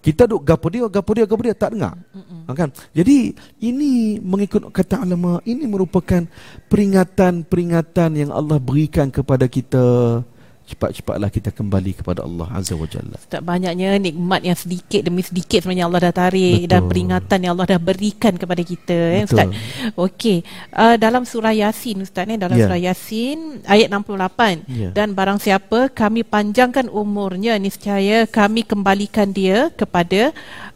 kita 0.05 0.29
duk 0.29 0.45
gapo 0.45 0.69
dia, 0.69 0.85
gapo 0.85 1.17
dia, 1.17 1.25
gapo 1.25 1.41
dia 1.41 1.57
tak 1.57 1.73
dengar. 1.73 1.97
Mm-mm. 2.13 2.45
Kan? 2.53 2.69
Jadi 2.93 3.33
ini 3.57 4.21
mengikut 4.21 4.69
kata 4.69 5.01
ulama, 5.01 5.41
ini 5.49 5.65
merupakan 5.65 6.21
peringatan-peringatan 6.69 8.13
yang 8.13 8.29
Allah 8.29 8.61
berikan 8.61 9.09
kepada 9.09 9.49
kita 9.49 10.21
cepat-cepatlah 10.65 11.29
kita 11.29 11.53
kembali 11.53 11.93
kepada 11.93 12.25
Allah 12.25 12.49
Azza 12.57 12.73
wa 12.73 12.89
Jalla. 12.89 13.21
Tak 13.29 13.45
banyaknya 13.45 14.01
nikmat 14.01 14.41
yang 14.41 14.57
sedikit 14.57 15.05
demi 15.05 15.21
sedikit 15.21 15.61
sebenarnya 15.61 15.85
Allah 15.85 16.09
dah 16.09 16.13
tarik 16.25 16.65
Betul. 16.65 16.71
dan 16.73 16.81
peringatan 16.89 17.39
yang 17.45 17.53
Allah 17.53 17.77
dah 17.77 17.81
berikan 17.81 18.33
kepada 18.33 18.61
kita 18.65 18.97
eh 19.21 19.23
Ustaz. 19.29 19.47
Okey. 19.93 20.41
Uh, 20.73 20.97
dalam 20.97 21.21
surah 21.21 21.53
Yasin 21.53 22.01
Ustaz 22.01 22.25
eh 22.25 22.41
dalam 22.41 22.57
yeah. 22.57 22.65
surah 22.65 22.79
Yasin 22.81 23.61
ayat 23.69 23.93
68 23.93 24.65
yeah. 24.65 24.91
dan 24.91 25.13
barang 25.13 25.37
siapa 25.37 25.93
kami 25.93 26.25
panjangkan 26.25 26.89
umurnya 26.89 27.61
niscaya 27.61 28.25
kami 28.25 28.65
kembalikan 28.65 29.29
dia 29.29 29.69
kepada 29.69 30.33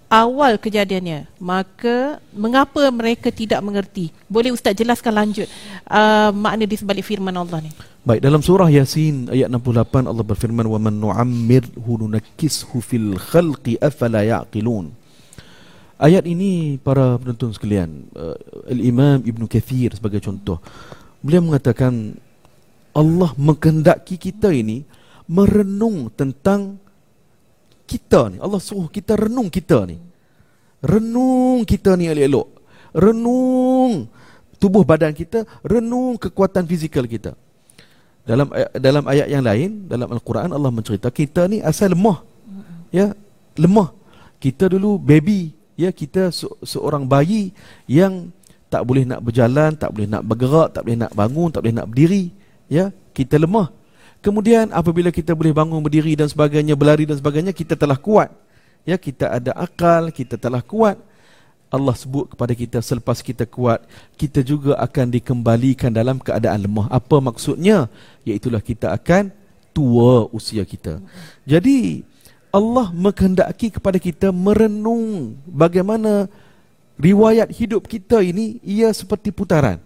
awal 0.10 0.58
kejadiannya 0.58 1.30
maka 1.38 2.18
mengapa 2.34 2.90
mereka 2.90 3.30
tidak 3.30 3.62
mengerti? 3.62 4.10
Boleh 4.26 4.50
ustaz 4.50 4.74
jelaskan 4.74 5.14
lanjut 5.16 5.48
uh, 5.86 6.34
makna 6.34 6.66
di 6.66 6.76
sebalik 6.76 7.06
firman 7.06 7.38
Allah 7.38 7.62
ni? 7.64 7.72
Baik 8.02 8.26
dalam 8.26 8.42
surah 8.42 8.68
yasin 8.74 9.30
ayat 9.30 9.54
68 9.54 10.10
Allah 10.10 10.26
berfirman 10.26 10.66
wa 10.66 10.82
man 10.82 10.98
nu'ammirhu 10.98 12.02
nunakkishu 12.02 12.82
fil 12.82 13.16
khalqi 13.16 13.78
afala 13.78 14.26
yaqilun. 14.26 14.90
Ayat 16.00 16.26
ini 16.26 16.82
para 16.82 17.20
penonton 17.22 17.54
sekalian 17.54 18.10
uh, 18.18 18.34
al-imam 18.66 19.22
ibnu 19.22 19.46
kathir 19.46 19.94
sebagai 19.94 20.24
contoh. 20.26 20.58
Beliau 21.22 21.44
mengatakan 21.44 22.18
Allah 22.96 23.32
menghendaki 23.38 24.18
kita 24.18 24.50
ini 24.50 24.88
merenung 25.30 26.10
tentang 26.10 26.82
kita 27.90 28.30
ni. 28.30 28.38
Allah 28.38 28.62
suruh 28.62 28.86
kita 28.86 29.18
renung 29.18 29.50
kita 29.50 29.90
ni. 29.90 29.98
Renung 30.86 31.66
kita 31.66 31.98
ni 31.98 32.06
elok-elok. 32.06 32.48
Renung 32.94 34.06
tubuh 34.62 34.86
badan 34.86 35.16
kita 35.16 35.48
renung 35.66 36.22
kekuatan 36.22 36.70
fizikal 36.70 37.10
kita. 37.10 37.34
Dalam 38.28 38.54
dalam 38.78 39.04
ayat 39.10 39.26
yang 39.26 39.42
lain 39.42 39.90
dalam 39.90 40.06
al-Quran 40.14 40.54
Allah 40.54 40.70
mencerita 40.70 41.10
kita 41.10 41.50
ni 41.50 41.66
asal 41.66 41.98
lemah. 41.98 42.22
Ya 42.94 43.18
lemah. 43.58 43.90
Kita 44.38 44.70
dulu 44.70 45.02
baby. 45.02 45.58
Ya 45.74 45.90
kita 45.90 46.30
se- 46.30 46.60
seorang 46.62 47.10
bayi 47.10 47.56
yang 47.90 48.30
tak 48.70 48.86
boleh 48.86 49.02
nak 49.08 49.26
berjalan 49.26 49.74
tak 49.74 49.90
boleh 49.90 50.06
nak 50.06 50.22
bergerak 50.22 50.78
tak 50.78 50.86
boleh 50.86 51.00
nak 51.02 51.12
bangun 51.18 51.50
tak 51.50 51.66
boleh 51.66 51.76
nak 51.82 51.88
berdiri. 51.90 52.30
Ya 52.70 52.94
kita 53.18 53.42
lemah 53.42 53.79
Kemudian 54.20 54.76
apabila 54.76 55.10
kita 55.16 55.32
boleh 55.32 55.56
bangun 55.56 55.80
berdiri 55.80 56.12
dan 56.16 56.28
sebagainya, 56.28 56.76
berlari 56.76 57.08
dan 57.08 57.16
sebagainya, 57.16 57.56
kita 57.56 57.80
telah 57.80 57.96
kuat. 57.96 58.32
Ya, 58.84 59.00
kita 59.00 59.32
ada 59.32 59.56
akal, 59.56 60.12
kita 60.12 60.36
telah 60.36 60.60
kuat. 60.60 61.00
Allah 61.70 61.94
sebut 61.94 62.34
kepada 62.34 62.58
kita 62.58 62.82
selepas 62.82 63.22
kita 63.22 63.46
kuat, 63.46 63.86
kita 64.18 64.42
juga 64.42 64.74
akan 64.82 65.14
dikembalikan 65.14 65.94
dalam 65.94 66.18
keadaan 66.18 66.66
lemah. 66.66 66.90
Apa 66.90 67.22
maksudnya? 67.22 67.86
Iaitulah 68.26 68.60
kita 68.60 68.90
akan 68.90 69.30
tua 69.70 70.26
usia 70.34 70.66
kita. 70.66 70.98
Jadi 71.46 72.02
Allah 72.50 72.90
menghendaki 72.90 73.70
kepada 73.70 74.02
kita 74.02 74.34
merenung 74.34 75.38
bagaimana 75.46 76.26
riwayat 76.98 77.54
hidup 77.54 77.86
kita 77.86 78.26
ini 78.26 78.58
ia 78.66 78.90
seperti 78.90 79.30
putaran. 79.30 79.78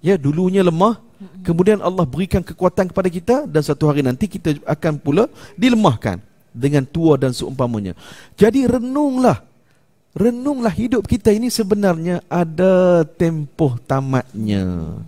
Ya, 0.00 0.16
dulunya 0.16 0.64
lemah, 0.64 0.96
Kemudian 1.44 1.84
Allah 1.84 2.08
berikan 2.08 2.40
kekuatan 2.40 2.88
kepada 2.88 3.08
kita 3.12 3.36
dan 3.44 3.60
satu 3.60 3.92
hari 3.92 4.00
nanti 4.00 4.24
kita 4.24 4.56
akan 4.64 4.96
pula 4.96 5.28
dilemahkan 5.52 6.16
dengan 6.50 6.82
tua 6.88 7.20
dan 7.20 7.36
seumpamanya. 7.36 7.92
Jadi 8.40 8.64
renunglah. 8.64 9.44
Renunglah 10.10 10.74
hidup 10.74 11.06
kita 11.06 11.30
ini 11.30 11.54
sebenarnya 11.54 12.18
ada 12.26 13.06
tempoh 13.06 13.78
tamatnya. 13.78 14.98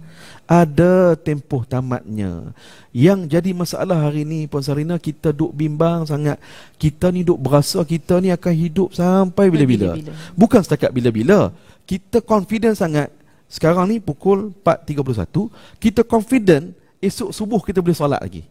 Ada 0.46 1.18
tempoh 1.18 1.66
tamatnya. 1.66 2.54
Yang 2.94 3.34
jadi 3.34 3.50
masalah 3.50 3.98
hari 3.98 4.22
ini 4.22 4.46
Puan 4.46 4.62
Sarina 4.62 5.02
kita 5.02 5.34
duk 5.34 5.50
bimbang 5.58 6.06
sangat. 6.06 6.38
Kita 6.78 7.10
ni 7.10 7.26
duk 7.26 7.40
berasa 7.40 7.82
kita 7.82 8.22
ni 8.22 8.30
akan 8.30 8.54
hidup 8.54 8.88
sampai 8.94 9.50
bila-bila. 9.50 9.98
Bukan 10.38 10.62
setakat 10.62 10.94
bila-bila. 10.94 11.50
Kita 11.82 12.22
confident 12.22 12.78
sangat 12.78 13.10
sekarang 13.52 13.84
ni 13.84 14.00
pukul 14.00 14.48
4.31 14.64 15.52
Kita 15.76 16.00
confident 16.08 16.72
Esok 17.04 17.36
subuh 17.36 17.60
kita 17.60 17.84
boleh 17.84 17.92
solat 17.92 18.24
lagi. 18.24 18.48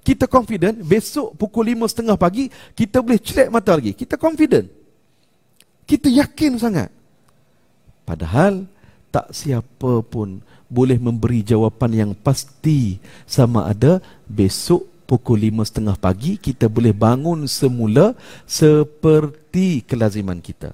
Kita 0.00 0.24
confident 0.24 0.80
Besok 0.80 1.36
pukul 1.36 1.76
5.30 1.76 2.16
pagi 2.16 2.48
Kita 2.72 3.04
boleh 3.04 3.20
celek 3.20 3.52
mata 3.52 3.76
lagi. 3.76 3.92
Kita 3.92 4.16
confident. 4.16 4.64
Kita 5.84 6.08
yakin 6.08 6.56
sangat. 6.56 6.88
Padahal 8.08 8.64
Tak 9.12 9.28
siapa 9.36 10.00
pun 10.00 10.40
Boleh 10.72 10.96
memberi 10.96 11.44
jawapan 11.44 11.92
yang 11.92 12.12
pasti. 12.16 12.96
Sama 13.28 13.68
ada 13.68 14.00
Besok 14.24 14.88
pukul 15.04 15.52
5.30 15.52 16.00
pagi 16.00 16.40
Kita 16.40 16.64
boleh 16.72 16.96
bangun 16.96 17.44
semula 17.44 18.16
Seperti 18.48 19.84
kelaziman 19.84 20.40
kita 20.40 20.72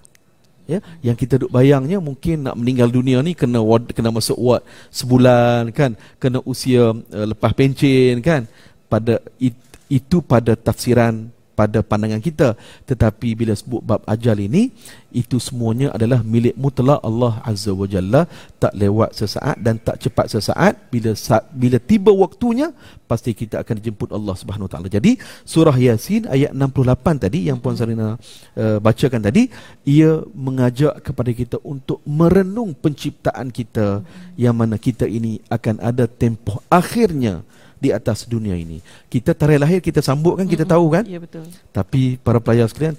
ya 0.69 0.79
yang 1.01 1.17
kita 1.17 1.41
duk 1.41 1.49
bayangnya 1.49 1.97
mungkin 1.97 2.45
nak 2.45 2.55
meninggal 2.61 2.93
dunia 2.93 3.25
ni 3.25 3.33
kena 3.33 3.65
ward, 3.65 3.89
kena 3.97 4.13
masuk 4.13 4.37
ward 4.37 4.63
sebulan 4.93 5.73
kan 5.73 5.97
kena 6.21 6.45
usia 6.45 6.93
uh, 6.93 7.27
lepas 7.33 7.57
pencen 7.57 8.21
kan. 8.21 8.45
Pada 8.89 9.21
it, 9.37 9.53
itu 9.89 10.25
pada 10.25 10.57
tafsiran 10.57 11.29
pada 11.59 11.83
pandangan 11.83 12.23
kita. 12.23 12.55
Tetapi 12.87 13.35
bila 13.35 13.59
sebut 13.59 13.83
bab 13.83 14.07
ajal 14.07 14.39
ini 14.39 14.71
itu 15.11 15.43
semuanya 15.43 15.91
adalah 15.91 16.23
milik 16.23 16.55
mutlak 16.55 17.03
Allah 17.03 17.43
Azza 17.43 17.75
wa 17.75 17.91
Jalla. 17.91 18.31
Tak 18.63 18.79
lewat 18.79 19.19
sesaat 19.19 19.59
dan 19.59 19.83
tak 19.83 19.99
cepat 19.99 20.31
sesaat 20.31 20.79
bila 20.95 21.19
bila 21.51 21.83
tiba 21.83 22.15
waktunya 22.15 22.71
pasti 23.11 23.35
kita 23.35 23.67
akan 23.67 23.75
dijemput 23.83 24.15
Allah 24.15 24.39
Subhanahu 24.39 24.71
wa 24.71 24.73
taala. 24.73 24.87
Jadi 24.87 25.19
surah 25.43 25.75
yasin 25.75 26.31
ayat 26.31 26.55
68 26.55 27.25
tadi 27.27 27.51
yang 27.51 27.59
puan 27.59 27.75
Sarina 27.75 28.15
uh, 28.15 28.79
bacakan 28.79 29.27
tadi 29.27 29.51
ia 29.83 30.23
mengajak 30.31 31.03
kepada 31.03 31.35
kita 31.35 31.57
untuk 31.67 31.99
merenung 32.07 32.77
penciptaan 32.77 33.51
kita 33.51 34.07
yang 34.39 34.55
mana 34.55 34.79
kita 34.79 35.09
ini 35.09 35.43
akan 35.51 35.81
ada 35.83 36.05
tempoh 36.07 36.63
akhirnya 36.69 37.43
di 37.79 37.95
atas 37.95 38.27
dunia 38.27 38.59
ini. 38.59 38.83
Kita 39.07 39.33
tarikh 39.33 39.61
lahir 39.63 39.81
kita 39.81 40.03
sambut 40.03 40.39
kan 40.39 40.47
kita 40.47 40.67
mm-hmm. 40.67 40.75
tahu 40.75 40.87
kan? 40.93 41.05
Ya 41.07 41.19
betul. 41.23 41.47
Tapi 41.71 42.19
para 42.21 42.43
pelajar 42.43 42.67
sekalian 42.71 42.99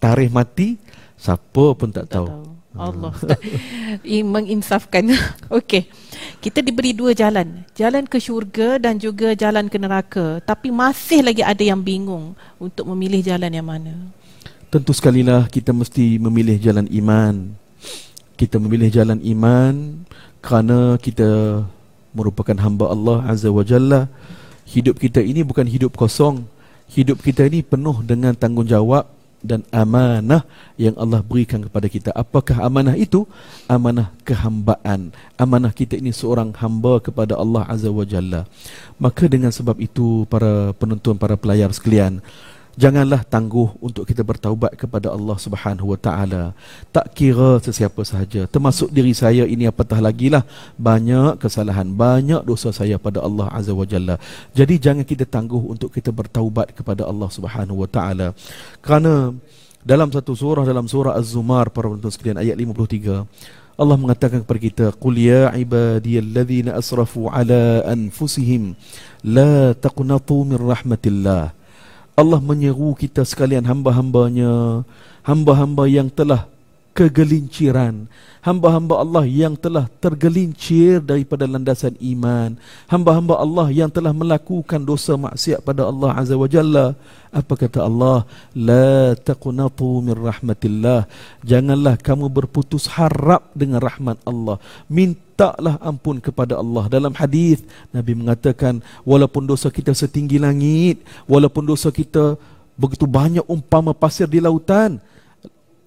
tarikh 0.00 0.30
mati 0.32 0.78
siapa 1.20 1.64
pun 1.76 1.90
tak, 1.92 2.08
tak 2.08 2.22
tahu. 2.22 2.26
tahu. 2.26 2.44
Allah 2.70 3.10
menginsafkan. 4.34 5.10
Okey. 5.58 5.90
Kita 6.38 6.62
diberi 6.62 6.94
dua 6.94 7.12
jalan, 7.12 7.66
jalan 7.74 8.06
ke 8.06 8.22
syurga 8.22 8.78
dan 8.78 8.96
juga 8.96 9.34
jalan 9.34 9.66
ke 9.66 9.76
neraka. 9.76 10.38
Tapi 10.46 10.70
masih 10.70 11.26
lagi 11.26 11.42
ada 11.42 11.60
yang 11.60 11.82
bingung 11.82 12.38
untuk 12.62 12.86
memilih 12.94 13.26
jalan 13.26 13.50
yang 13.50 13.66
mana. 13.66 13.94
Tentu 14.70 14.94
sekali 14.94 15.26
lah 15.26 15.50
kita 15.50 15.74
mesti 15.74 16.22
memilih 16.22 16.56
jalan 16.62 16.86
iman. 16.86 17.58
Kita 18.38 18.62
memilih 18.62 18.88
jalan 18.88 19.18
iman 19.18 20.06
kerana 20.40 20.96
kita 20.96 21.60
merupakan 22.16 22.56
hamba 22.58 22.90
Allah 22.90 23.18
Azza 23.26 23.50
wa 23.50 23.62
Jalla 23.62 24.10
hidup 24.70 25.02
kita 25.02 25.18
ini 25.18 25.42
bukan 25.42 25.66
hidup 25.66 25.98
kosong. 25.98 26.46
Hidup 26.90 27.22
kita 27.22 27.46
ini 27.46 27.62
penuh 27.62 28.02
dengan 28.02 28.34
tanggungjawab 28.34 29.06
dan 29.40 29.62
amanah 29.70 30.42
yang 30.74 30.98
Allah 30.98 31.22
berikan 31.22 31.62
kepada 31.62 31.86
kita. 31.86 32.10
Apakah 32.12 32.66
amanah 32.66 32.98
itu? 32.98 33.30
Amanah 33.70 34.10
kehambaan. 34.26 35.14
Amanah 35.38 35.70
kita 35.70 35.94
ini 35.96 36.10
seorang 36.10 36.50
hamba 36.58 36.98
kepada 36.98 37.38
Allah 37.38 37.62
Azza 37.70 37.94
wa 37.94 38.02
Jalla. 38.02 38.42
Maka 38.98 39.30
dengan 39.30 39.54
sebab 39.54 39.78
itu 39.78 40.26
para 40.26 40.74
penonton, 40.76 41.14
para 41.14 41.38
pelayar 41.38 41.70
sekalian, 41.70 42.18
janganlah 42.78 43.22
tangguh 43.26 43.74
untuk 43.82 44.06
kita 44.06 44.22
bertaubat 44.22 44.76
kepada 44.78 45.10
Allah 45.10 45.36
Subhanahu 45.38 45.94
wa 45.94 45.98
taala. 45.98 46.52
Tak 46.94 47.14
kira 47.16 47.58
sesiapa 47.58 48.02
sahaja, 48.06 48.46
termasuk 48.46 48.90
diri 48.90 49.14
saya 49.16 49.46
ini 49.46 49.66
apatah 49.66 49.98
lagi 49.98 50.30
lah 50.30 50.46
banyak 50.78 51.40
kesalahan, 51.40 51.90
banyak 51.90 52.42
dosa 52.46 52.70
saya 52.70 53.00
pada 53.00 53.22
Allah 53.22 53.50
Azza 53.50 53.74
wa 53.74 53.86
Jalla. 53.88 54.20
Jadi 54.54 54.78
jangan 54.78 55.02
kita 55.06 55.26
tangguh 55.26 55.60
untuk 55.60 55.90
kita 55.90 56.14
bertaubat 56.14 56.74
kepada 56.76 57.06
Allah 57.06 57.30
Subhanahu 57.32 57.82
wa 57.82 57.88
taala. 57.90 58.36
Kerana 58.84 59.34
dalam 59.80 60.12
satu 60.12 60.36
surah 60.36 60.68
dalam 60.68 60.84
surah 60.84 61.16
Az-Zumar 61.16 61.72
para 61.72 61.88
penonton 61.88 62.12
sekalian 62.12 62.36
ayat 62.36 62.56
53 62.60 63.80
Allah 63.80 63.96
mengatakan 63.96 64.44
kepada 64.44 64.60
kita 64.60 64.86
qul 65.00 65.16
ya 65.16 65.48
ibadiyalladzina 65.56 66.76
asrafu 66.76 67.32
ala 67.32 67.80
anfusihim 67.88 68.76
la 69.24 69.72
taqnatu 69.72 70.44
min 70.44 70.60
rahmatillah 70.60 71.56
Allah 72.20 72.38
menyeru 72.38 72.92
kita 72.92 73.24
sekalian 73.24 73.64
hamba-hambanya 73.64 74.84
Hamba-hamba 75.24 75.88
yang 75.88 76.12
telah 76.12 76.48
kegelinciran. 77.00 78.04
Hamba-hamba 78.44 79.00
Allah 79.00 79.24
yang 79.24 79.56
telah 79.56 79.88
tergelincir 80.00 81.00
daripada 81.00 81.48
landasan 81.48 81.96
iman. 81.96 82.60
Hamba-hamba 82.92 83.40
Allah 83.40 83.72
yang 83.72 83.88
telah 83.88 84.12
melakukan 84.12 84.80
dosa 84.84 85.16
maksiat 85.16 85.64
pada 85.64 85.88
Allah 85.88 86.12
Azza 86.16 86.36
wa 86.36 86.48
Jalla. 86.48 86.92
Apa 87.32 87.56
kata 87.56 87.84
Allah? 87.88 88.28
La 88.52 89.16
taqunatu 89.16 90.04
min 90.04 90.16
rahmatillah. 90.16 91.08
Janganlah 91.44 91.96
kamu 92.00 92.28
berputus 92.28 92.84
harap 92.96 93.48
dengan 93.56 93.80
rahmat 93.80 94.20
Allah. 94.28 94.60
Minta 94.88 95.30
mintalah 95.40 95.80
ampun 95.80 96.20
kepada 96.20 96.60
Allah. 96.60 96.84
Dalam 96.92 97.16
hadis 97.16 97.64
Nabi 97.96 98.12
mengatakan 98.12 98.84
walaupun 99.08 99.48
dosa 99.48 99.72
kita 99.72 99.96
setinggi 99.96 100.36
langit, 100.36 101.00
walaupun 101.24 101.64
dosa 101.64 101.88
kita 101.88 102.36
begitu 102.76 103.08
banyak 103.08 103.48
umpama 103.48 103.96
pasir 103.96 104.28
di 104.28 104.36
lautan, 104.36 105.00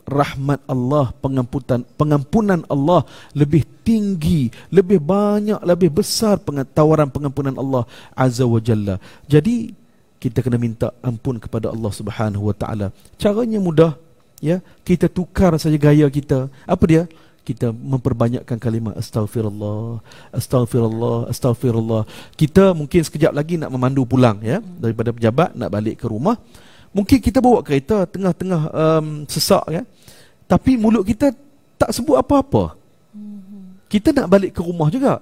rahmat 0.04 0.60
Allah, 0.68 1.12
pengampunan 1.20 1.82
pengampunan 1.96 2.62
Allah 2.68 3.08
lebih 3.34 3.64
tinggi, 3.82 4.52
lebih 4.70 5.00
banyak, 5.00 5.60
lebih 5.64 5.90
besar 6.04 6.40
tawaran 6.72 7.10
pengampunan 7.10 7.56
Allah 7.56 7.84
Azza 8.14 8.44
wa 8.44 8.60
Jalla. 8.60 9.00
Jadi 9.28 9.74
kita 10.20 10.40
kena 10.40 10.56
minta 10.56 10.96
ampun 11.04 11.36
kepada 11.36 11.68
Allah 11.72 11.92
Subhanahu 11.92 12.48
wa 12.48 12.56
taala. 12.56 12.96
Caranya 13.20 13.60
mudah, 13.60 13.92
ya. 14.40 14.64
Kita 14.88 15.12
tukar 15.12 15.56
saja 15.60 15.76
gaya 15.76 16.08
kita. 16.08 16.48
Apa 16.64 16.86
dia? 16.88 17.04
kita 17.44 17.76
memperbanyakkan 17.76 18.56
kalimah 18.56 18.96
astaghfirullah 18.96 20.00
astaghfirullah 20.32 21.28
astaghfirullah 21.28 22.08
kita 22.40 22.72
mungkin 22.72 23.04
sekejap 23.04 23.36
lagi 23.36 23.60
nak 23.60 23.68
memandu 23.68 24.08
pulang 24.08 24.40
ya 24.40 24.64
daripada 24.80 25.12
pejabat 25.12 25.52
nak 25.52 25.68
balik 25.68 26.00
ke 26.00 26.08
rumah 26.08 26.40
mungkin 26.94 27.18
kita 27.20 27.42
bawa 27.42 27.60
kereta 27.66 28.06
tengah-tengah 28.08 28.62
um, 28.72 29.08
sesak 29.28 29.66
ya. 29.68 29.82
Tapi 30.48 30.78
mulut 30.78 31.04
kita 31.04 31.34
tak 31.76 31.90
sebut 31.92 32.16
apa-apa. 32.22 32.78
Kita 33.90 34.10
nak 34.14 34.30
balik 34.30 34.58
ke 34.58 34.62
rumah 34.62 34.88
juga. 34.90 35.22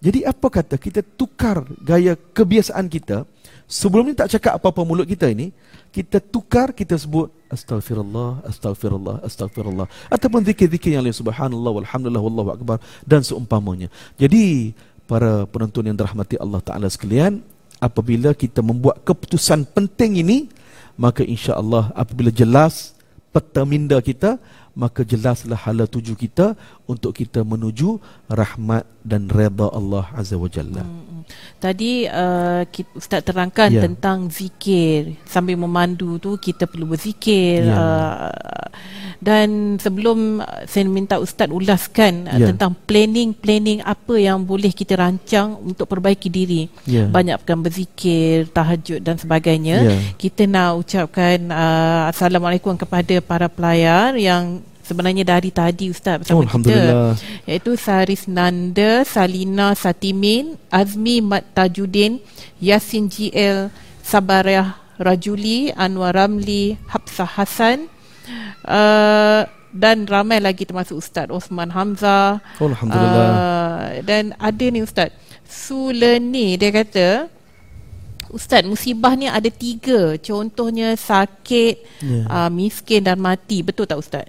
Jadi 0.00 0.24
apa 0.24 0.48
kata 0.48 0.80
kita 0.80 1.04
tukar 1.04 1.60
gaya 1.84 2.16
kebiasaan 2.16 2.88
kita? 2.88 3.28
Sebelum 3.68 4.08
ni 4.10 4.16
tak 4.16 4.32
cakap 4.32 4.56
apa-apa 4.56 4.80
mulut 4.82 5.04
kita 5.04 5.28
ini. 5.28 5.52
Kita 5.92 6.18
tukar 6.18 6.72
kita 6.72 6.96
sebut 6.96 7.28
astaghfirullah 7.52 8.44
astaghfirullah 8.48 9.16
astaghfirullah. 9.20 9.86
Ataupun 10.08 10.40
zikir-zikir 10.48 10.96
yang 10.96 11.04
lain 11.04 11.14
subhanallah 11.14 11.84
walhamdulillah 11.84 12.22
wallahu 12.24 12.50
akbar 12.56 12.76
dan 13.04 13.20
seumpamanya. 13.20 13.92
Jadi 14.16 14.72
para 15.04 15.44
penonton 15.50 15.90
yang 15.90 15.96
dirahmati 15.98 16.38
Allah 16.38 16.62
taala 16.64 16.86
sekalian 16.86 17.42
apabila 17.82 18.36
kita 18.36 18.62
membuat 18.62 19.02
keputusan 19.02 19.66
penting 19.68 20.22
ini 20.22 20.38
maka 21.04 21.22
insya-Allah 21.34 21.84
apabila 22.02 22.28
jelas 22.40 22.92
peta 23.32 23.64
minda 23.72 23.96
kita 24.08 24.36
maka 24.82 25.00
jelaslah 25.12 25.58
hala 25.64 25.84
tuju 25.94 26.14
kita 26.24 26.46
untuk 26.90 27.14
kita 27.14 27.46
menuju 27.46 28.02
rahmat 28.26 28.82
dan 29.06 29.30
redha 29.30 29.70
Allah 29.70 30.10
Azza 30.10 30.34
wa 30.34 30.50
Jalla. 30.50 30.82
Hmm. 30.82 30.90
hmm. 31.06 31.22
Tadi 31.62 32.08
uh, 32.10 32.64
ustaz 32.96 33.22
terangkan 33.22 33.70
yeah. 33.70 33.84
tentang 33.86 34.32
zikir 34.32 35.14
sambil 35.28 35.54
memandu 35.60 36.18
tu 36.18 36.34
kita 36.40 36.66
perlu 36.66 36.90
berzikir 36.90 37.68
yeah. 37.68 37.78
uh, 37.78 38.66
dan 39.20 39.76
sebelum 39.76 40.40
saya 40.64 40.88
minta 40.88 41.20
ustaz 41.20 41.52
ulaskan 41.52 42.24
yeah. 42.24 42.34
uh, 42.34 42.38
ya. 42.40 42.46
tentang 42.50 42.72
planning-planning 42.88 43.84
apa 43.84 44.16
yang 44.16 44.42
boleh 44.42 44.72
kita 44.72 44.96
rancang 44.96 45.60
untuk 45.60 45.86
perbaiki 45.86 46.32
diri. 46.32 46.66
Yeah. 46.88 47.12
Banyakkan 47.12 47.60
berzikir, 47.60 48.48
tahajud 48.50 49.04
dan 49.04 49.20
sebagainya. 49.20 49.76
Yeah. 49.84 50.00
Kita 50.16 50.48
nak 50.48 50.80
ucapkan 50.80 51.52
uh, 51.52 52.08
assalamualaikum 52.08 52.74
kepada 52.80 53.20
para 53.20 53.46
pelayar 53.52 54.16
yang 54.16 54.64
sebenarnya 54.90 55.22
dari 55.22 55.54
tadi 55.54 55.86
Ustaz 55.86 56.26
bersama 56.26 56.42
oh, 56.42 56.50
kita 56.50 57.14
iaitu 57.46 57.78
Saris 57.78 58.26
Nanda, 58.26 59.06
Salina 59.06 59.78
Satimin, 59.78 60.58
Azmi 60.66 61.22
Mat 61.22 61.46
Tajuddin, 61.54 62.18
Yasin 62.58 63.06
GL, 63.06 63.70
Sabariah 64.02 64.74
Rajuli, 64.98 65.70
Anwar 65.78 66.18
Ramli, 66.18 66.74
Hafsah 66.90 67.30
Hasan 67.38 67.86
uh, 68.66 69.46
dan 69.70 70.02
ramai 70.10 70.42
lagi 70.42 70.66
termasuk 70.66 70.98
Ustaz 70.98 71.30
Osman 71.30 71.70
Hamzah. 71.70 72.42
Oh, 72.58 72.66
Alhamdulillah. 72.66 73.30
Uh, 73.30 73.86
dan 74.02 74.34
ada 74.42 74.66
ni 74.66 74.82
Ustaz, 74.82 75.14
Suleni 75.46 76.58
dia 76.58 76.74
kata 76.74 77.30
Ustaz, 78.30 78.62
musibah 78.62 79.18
ni 79.18 79.26
ada 79.26 79.50
tiga. 79.50 80.14
Contohnya 80.22 80.94
sakit, 80.94 81.74
yeah. 82.02 82.26
uh, 82.30 82.50
miskin 82.50 83.02
dan 83.02 83.18
mati. 83.18 83.62
Betul 83.66 83.90
tak 83.90 83.98
Ustaz? 83.98 84.26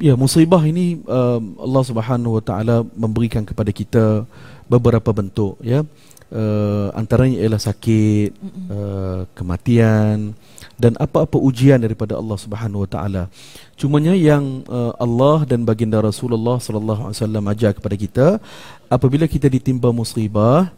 Ya, 0.00 0.16
musibah 0.16 0.64
ini 0.64 1.04
uh, 1.04 1.36
Allah 1.60 1.84
Subhanahu 1.84 2.40
Wa 2.40 2.44
Taala 2.44 2.76
memberikan 2.96 3.44
kepada 3.44 3.68
kita 3.68 4.24
beberapa 4.64 5.12
bentuk 5.12 5.60
ya. 5.60 5.84
Uh, 6.32 6.88
antaranya 6.96 7.44
ialah 7.44 7.60
sakit, 7.60 8.32
uh, 8.72 9.28
kematian 9.36 10.32
dan 10.80 10.96
apa-apa 10.96 11.36
ujian 11.36 11.76
daripada 11.76 12.16
Allah 12.16 12.40
Subhanahu 12.40 12.88
Wa 12.88 12.90
Taala. 12.96 13.22
Cumanya 13.76 14.16
yang 14.16 14.64
uh, 14.64 14.96
Allah 14.96 15.44
dan 15.44 15.68
baginda 15.68 16.00
Rasulullah 16.00 16.56
sallallahu 16.56 17.12
alaihi 17.12 17.20
wasallam 17.20 17.44
ajar 17.52 17.76
kepada 17.76 17.96
kita 18.00 18.26
apabila 18.88 19.28
kita 19.28 19.52
ditimpa 19.52 19.92
musibah 19.92 20.72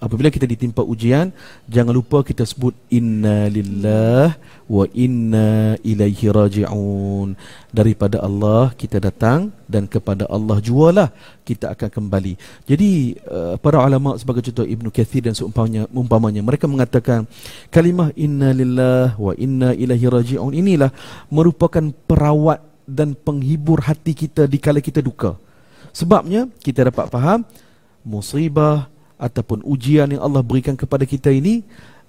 apabila 0.00 0.32
kita 0.32 0.48
ditimpa 0.48 0.80
ujian 0.82 1.30
jangan 1.68 1.92
lupa 1.92 2.24
kita 2.24 2.42
sebut 2.48 2.72
inna 2.88 3.46
lillah 3.52 4.34
wa 4.66 4.84
inna 4.96 5.76
ilaihi 5.84 6.26
rajiun. 6.32 7.36
Daripada 7.70 8.18
Allah 8.24 8.74
kita 8.74 8.98
datang 8.98 9.54
dan 9.70 9.86
kepada 9.86 10.26
Allah 10.26 10.58
jualah 10.58 11.08
kita 11.46 11.70
akan 11.76 11.88
kembali. 11.92 12.34
Jadi 12.66 13.20
uh, 13.28 13.54
para 13.60 13.78
ulama 13.84 14.16
sebagai 14.16 14.42
contoh 14.50 14.66
Ibnu 14.66 14.88
Kathir 14.90 15.22
dan 15.28 15.36
seumpamanya 15.36 15.86
umpamanya 15.94 16.42
mereka 16.42 16.66
mengatakan 16.66 17.28
kalimah 17.70 18.10
inna 18.18 18.50
lillah 18.50 19.14
wa 19.20 19.36
inna 19.38 19.76
ilaihi 19.76 20.10
rajiun 20.10 20.56
inilah 20.56 20.90
merupakan 21.30 21.84
perawat 22.08 22.64
dan 22.90 23.14
penghibur 23.14 23.86
hati 23.86 24.16
kita 24.16 24.50
di 24.50 24.58
kala 24.58 24.82
kita 24.82 24.98
duka. 24.98 25.38
Sebabnya 25.94 26.50
kita 26.62 26.90
dapat 26.90 27.06
faham 27.10 27.46
musibah 28.02 28.90
ataupun 29.20 29.60
ujian 29.68 30.08
yang 30.08 30.24
Allah 30.24 30.40
berikan 30.40 30.74
kepada 30.74 31.04
kita 31.04 31.28
ini 31.28 31.60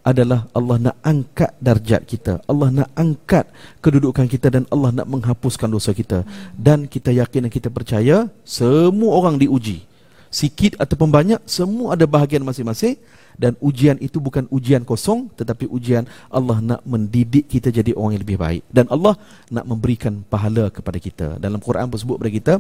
adalah 0.02 0.50
Allah 0.58 0.78
nak 0.90 0.98
angkat 1.06 1.52
darjat 1.62 2.02
kita. 2.10 2.42
Allah 2.50 2.74
nak 2.74 2.90
angkat 2.98 3.46
kedudukan 3.86 4.26
kita 4.26 4.50
dan 4.50 4.64
Allah 4.74 4.90
nak 4.90 5.08
menghapuskan 5.08 5.70
dosa 5.70 5.94
kita. 5.94 6.26
Dan 6.58 6.90
kita 6.90 7.14
yakin 7.14 7.48
dan 7.48 7.52
kita 7.54 7.70
percaya 7.70 8.26
semua 8.42 9.12
orang 9.14 9.38
diuji. 9.38 9.86
Sikit 10.32 10.80
ataupun 10.80 11.12
banyak, 11.12 11.44
semua 11.44 11.94
ada 11.94 12.08
bahagian 12.08 12.42
masing-masing. 12.42 12.98
Dan 13.38 13.56
ujian 13.64 13.98
itu 14.04 14.20
bukan 14.22 14.46
ujian 14.54 14.84
kosong 14.86 15.32
tetapi 15.34 15.66
ujian 15.66 16.04
Allah 16.30 16.62
nak 16.62 16.82
mendidik 16.84 17.48
kita 17.48 17.74
jadi 17.74 17.96
orang 17.96 18.18
yang 18.18 18.24
lebih 18.26 18.40
baik. 18.42 18.64
Dan 18.74 18.90
Allah 18.90 19.18
nak 19.54 19.66
memberikan 19.70 20.26
pahala 20.26 20.74
kepada 20.74 20.98
kita. 20.98 21.28
Dalam 21.38 21.62
Quran 21.62 21.88
pun 21.88 21.98
sebut 21.98 22.16
kepada 22.18 22.32
kita, 22.34 22.54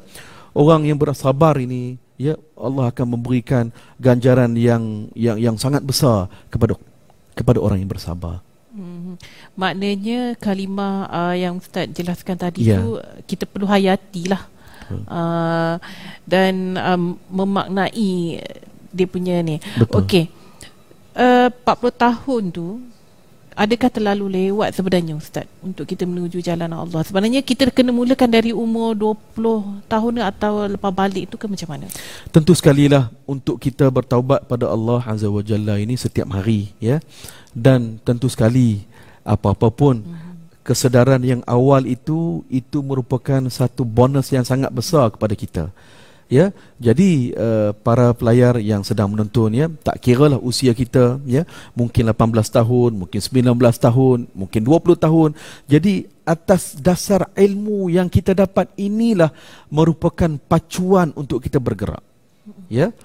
orang 0.53 0.85
yang 0.85 0.97
bersabar 0.97 1.57
ini 1.57 1.97
ya 2.21 2.33
Allah 2.53 2.93
akan 2.93 3.17
memberikan 3.17 3.73
ganjaran 3.97 4.53
yang 4.53 5.09
yang 5.17 5.41
yang 5.41 5.55
sangat 5.57 5.81
besar 5.81 6.29
kepada 6.53 6.77
kepada 7.33 7.57
orang 7.57 7.81
yang 7.81 7.89
bersabar. 7.89 8.45
Hmm. 8.71 9.17
Maknanya 9.57 10.37
kalimah 10.37 11.09
uh, 11.09 11.35
yang 11.35 11.57
ustaz 11.57 11.89
jelaskan 11.89 12.37
tadi 12.37 12.69
yeah. 12.69 12.77
tu 12.77 13.01
kita 13.25 13.49
perlu 13.49 13.65
hayatilah. 13.65 14.45
Uh, 14.91 15.79
dan 16.27 16.75
um, 16.75 17.15
memaknai 17.31 18.43
dia 18.91 19.07
punya 19.07 19.39
ni. 19.39 19.55
Okey. 19.87 20.27
uh, 21.15 21.47
40 21.47 21.95
tahun 21.95 22.43
tu 22.51 22.67
adakah 23.55 23.89
terlalu 23.91 24.25
lewat 24.31 24.75
sebenarnya 24.75 25.13
ustaz 25.15 25.47
untuk 25.59 25.83
kita 25.87 26.07
menuju 26.07 26.39
jalan 26.39 26.71
Allah? 26.71 27.01
Sebenarnya 27.03 27.43
kita 27.43 27.67
kena 27.71 27.91
mulakan 27.91 28.29
dari 28.31 28.55
umur 28.55 28.95
20 28.95 29.87
tahun 29.91 30.13
atau 30.23 30.67
lepas 30.71 30.91
balik 30.91 31.31
tu 31.31 31.35
ke 31.35 31.47
macam 31.47 31.75
mana? 31.75 31.87
Tentu 32.31 32.55
sekali 32.55 32.87
lah 32.87 33.11
untuk 33.27 33.59
kita 33.59 33.87
bertaubat 33.91 34.47
pada 34.47 34.71
Allah 34.71 35.03
azza 35.03 35.27
wajalla 35.27 35.77
ini 35.79 35.99
setiap 35.99 36.31
hari 36.31 36.71
ya. 36.79 37.03
Dan 37.51 37.99
tentu 38.01 38.31
sekali 38.31 38.87
apa-apa 39.27 39.67
pun 39.69 40.01
hmm. 40.01 40.63
kesedaran 40.63 41.19
yang 41.21 41.41
awal 41.43 41.83
itu 41.83 42.47
itu 42.47 42.79
merupakan 42.79 43.43
satu 43.51 43.83
bonus 43.83 44.31
yang 44.31 44.47
sangat 44.47 44.71
besar 44.71 45.11
kepada 45.11 45.35
kita 45.35 45.63
ya 46.31 46.55
jadi 46.79 47.35
uh, 47.35 47.71
para 47.75 48.15
pelayar 48.15 48.55
yang 48.63 48.87
sedang 48.87 49.11
menonton 49.11 49.51
ya 49.51 49.67
tak 49.67 49.99
kiralah 49.99 50.39
usia 50.39 50.71
kita 50.71 51.19
ya 51.27 51.43
mungkin 51.75 52.07
18 52.07 52.15
tahun 52.47 52.91
mungkin 52.95 53.19
19 53.19 53.59
tahun 53.59 54.17
mungkin 54.31 54.61
20 54.63 54.95
tahun. 54.95 55.29
Jadi 55.67 56.07
atas 56.23 56.79
dasar 56.79 57.27
ilmu 57.35 57.91
yang 57.91 58.07
kita 58.07 58.31
dapat 58.31 58.71
inilah 58.79 59.35
merupakan 59.67 60.31
pacuan 60.47 61.11
untuk 61.19 61.43
kita 61.43 61.59
bergerak. 61.59 62.01
Ya 62.71 62.95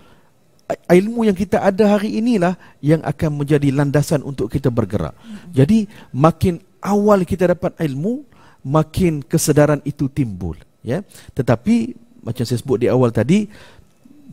ilmu 0.90 1.26
yang 1.26 1.36
kita 1.38 1.62
ada 1.62 1.94
hari 1.98 2.18
inilah 2.18 2.58
yang 2.82 2.98
akan 3.06 3.42
menjadi 3.42 3.70
landasan 3.70 4.22
untuk 4.26 4.50
kita 4.50 4.70
bergerak. 4.70 5.14
Jadi 5.54 5.86
makin 6.10 6.58
awal 6.82 7.22
kita 7.22 7.54
dapat 7.54 7.74
ilmu 7.78 8.26
makin 8.66 9.22
kesedaran 9.22 9.78
itu 9.86 10.10
timbul 10.10 10.58
ya. 10.82 11.06
Tetapi 11.34 12.05
macam 12.26 12.42
saya 12.42 12.58
sebut 12.58 12.82
di 12.82 12.90
awal 12.90 13.14
tadi 13.14 13.46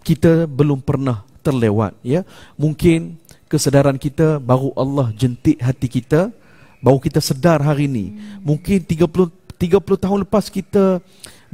kita 0.02 0.50
belum 0.50 0.82
pernah 0.82 1.22
terlewat 1.46 1.94
ya. 2.02 2.26
Mungkin 2.58 3.22
kesedaran 3.46 4.02
kita 4.02 4.42
baru 4.42 4.74
Allah 4.74 5.14
jentik 5.14 5.62
hati 5.62 5.86
kita 5.86 6.34
baru 6.82 6.98
kita 6.98 7.22
sedar 7.22 7.62
hari 7.62 7.86
ini. 7.86 8.18
Mungkin 8.42 8.82
30 8.82 9.06
30 9.62 10.04
tahun 10.04 10.18
lepas 10.26 10.50
kita 10.50 10.98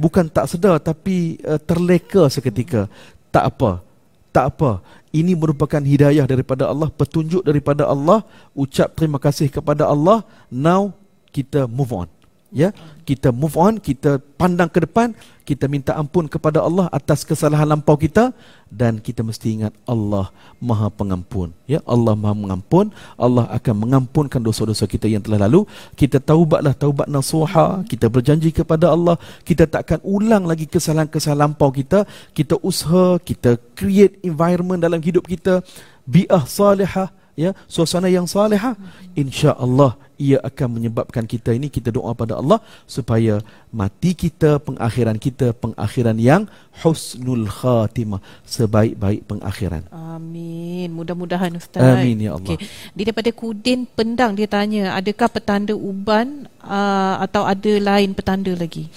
bukan 0.00 0.26
tak 0.32 0.48
sedar 0.48 0.80
tapi 0.80 1.36
uh, 1.44 1.60
terleka 1.60 2.32
seketika. 2.32 2.88
Tak 3.28 3.44
apa 3.52 3.84
tak 4.30 4.56
apa. 4.56 4.80
Ini 5.10 5.34
merupakan 5.34 5.82
hidayah 5.82 6.22
daripada 6.22 6.70
Allah 6.70 6.86
petunjuk 6.86 7.42
daripada 7.42 7.90
Allah. 7.90 8.22
Ucap 8.54 8.94
terima 8.94 9.18
kasih 9.18 9.50
kepada 9.50 9.90
Allah. 9.90 10.22
Now 10.48 10.94
kita 11.34 11.66
move 11.66 11.90
on 11.90 12.19
ya 12.50 12.74
kita 13.06 13.30
move 13.30 13.54
on 13.54 13.78
kita 13.78 14.18
pandang 14.38 14.70
ke 14.70 14.82
depan 14.82 15.14
kita 15.50 15.66
minta 15.66 15.98
ampun 15.98 16.30
kepada 16.30 16.62
Allah 16.62 16.86
atas 16.94 17.26
kesalahan 17.26 17.66
lampau 17.66 17.98
kita 17.98 18.30
dan 18.70 19.02
kita 19.02 19.26
mesti 19.26 19.58
ingat 19.58 19.74
Allah 19.82 20.30
Maha 20.62 20.86
Pengampun. 20.94 21.50
Ya 21.66 21.82
Allah 21.82 22.14
Maha 22.14 22.38
Mengampun. 22.38 22.94
Allah 23.18 23.50
akan 23.50 23.74
mengampunkan 23.82 24.38
dosa-dosa 24.38 24.86
kita 24.86 25.10
yang 25.10 25.18
telah 25.26 25.50
lalu. 25.50 25.66
Kita 25.98 26.22
taubatlah 26.22 26.70
taubat 26.70 27.10
nasuha. 27.10 27.82
Kita 27.82 28.06
berjanji 28.06 28.54
kepada 28.54 28.94
Allah 28.94 29.18
kita 29.42 29.66
takkan 29.66 29.98
ulang 30.06 30.46
lagi 30.46 30.70
kesalahan-kesalahan 30.70 31.50
lampau 31.50 31.74
kita. 31.74 32.06
Kita 32.30 32.54
usaha 32.62 33.18
kita 33.18 33.58
create 33.74 34.22
environment 34.22 34.78
dalam 34.78 35.02
hidup 35.02 35.26
kita. 35.26 35.66
Bi'ah 36.06 36.46
salihah 36.46 37.10
ya 37.44 37.50
suasana 37.74 38.08
yang 38.16 38.28
salihah. 38.28 38.74
insya-Allah 39.16 39.92
ia 40.20 40.38
akan 40.44 40.68
menyebabkan 40.76 41.24
kita 41.24 41.56
ini 41.56 41.72
kita 41.72 41.88
doa 41.88 42.12
pada 42.12 42.36
Allah 42.36 42.60
supaya 42.84 43.40
mati 43.72 44.12
kita 44.12 44.60
pengakhiran 44.60 45.16
kita 45.16 45.56
pengakhiran 45.56 46.20
yang 46.20 46.44
husnul 46.84 47.48
khatimah. 47.48 48.20
Sebaik-baik 48.44 49.24
pengakhiran. 49.24 49.88
Amin. 49.88 50.92
Mudah-mudahan 50.92 51.56
ustaz. 51.56 51.80
Amin 51.80 52.20
ya 52.20 52.36
Allah. 52.36 52.52
Okay. 52.52 52.68
di 52.92 53.02
daripada 53.08 53.32
Kudin 53.32 53.88
Pendang 53.88 54.36
dia 54.36 54.44
tanya 54.44 54.92
adakah 55.00 55.28
petanda 55.32 55.72
uban 55.72 56.44
uh, 56.60 57.16
atau 57.24 57.48
ada 57.48 57.72
lain 57.80 58.12
petanda 58.12 58.52
lagi? 58.52 58.92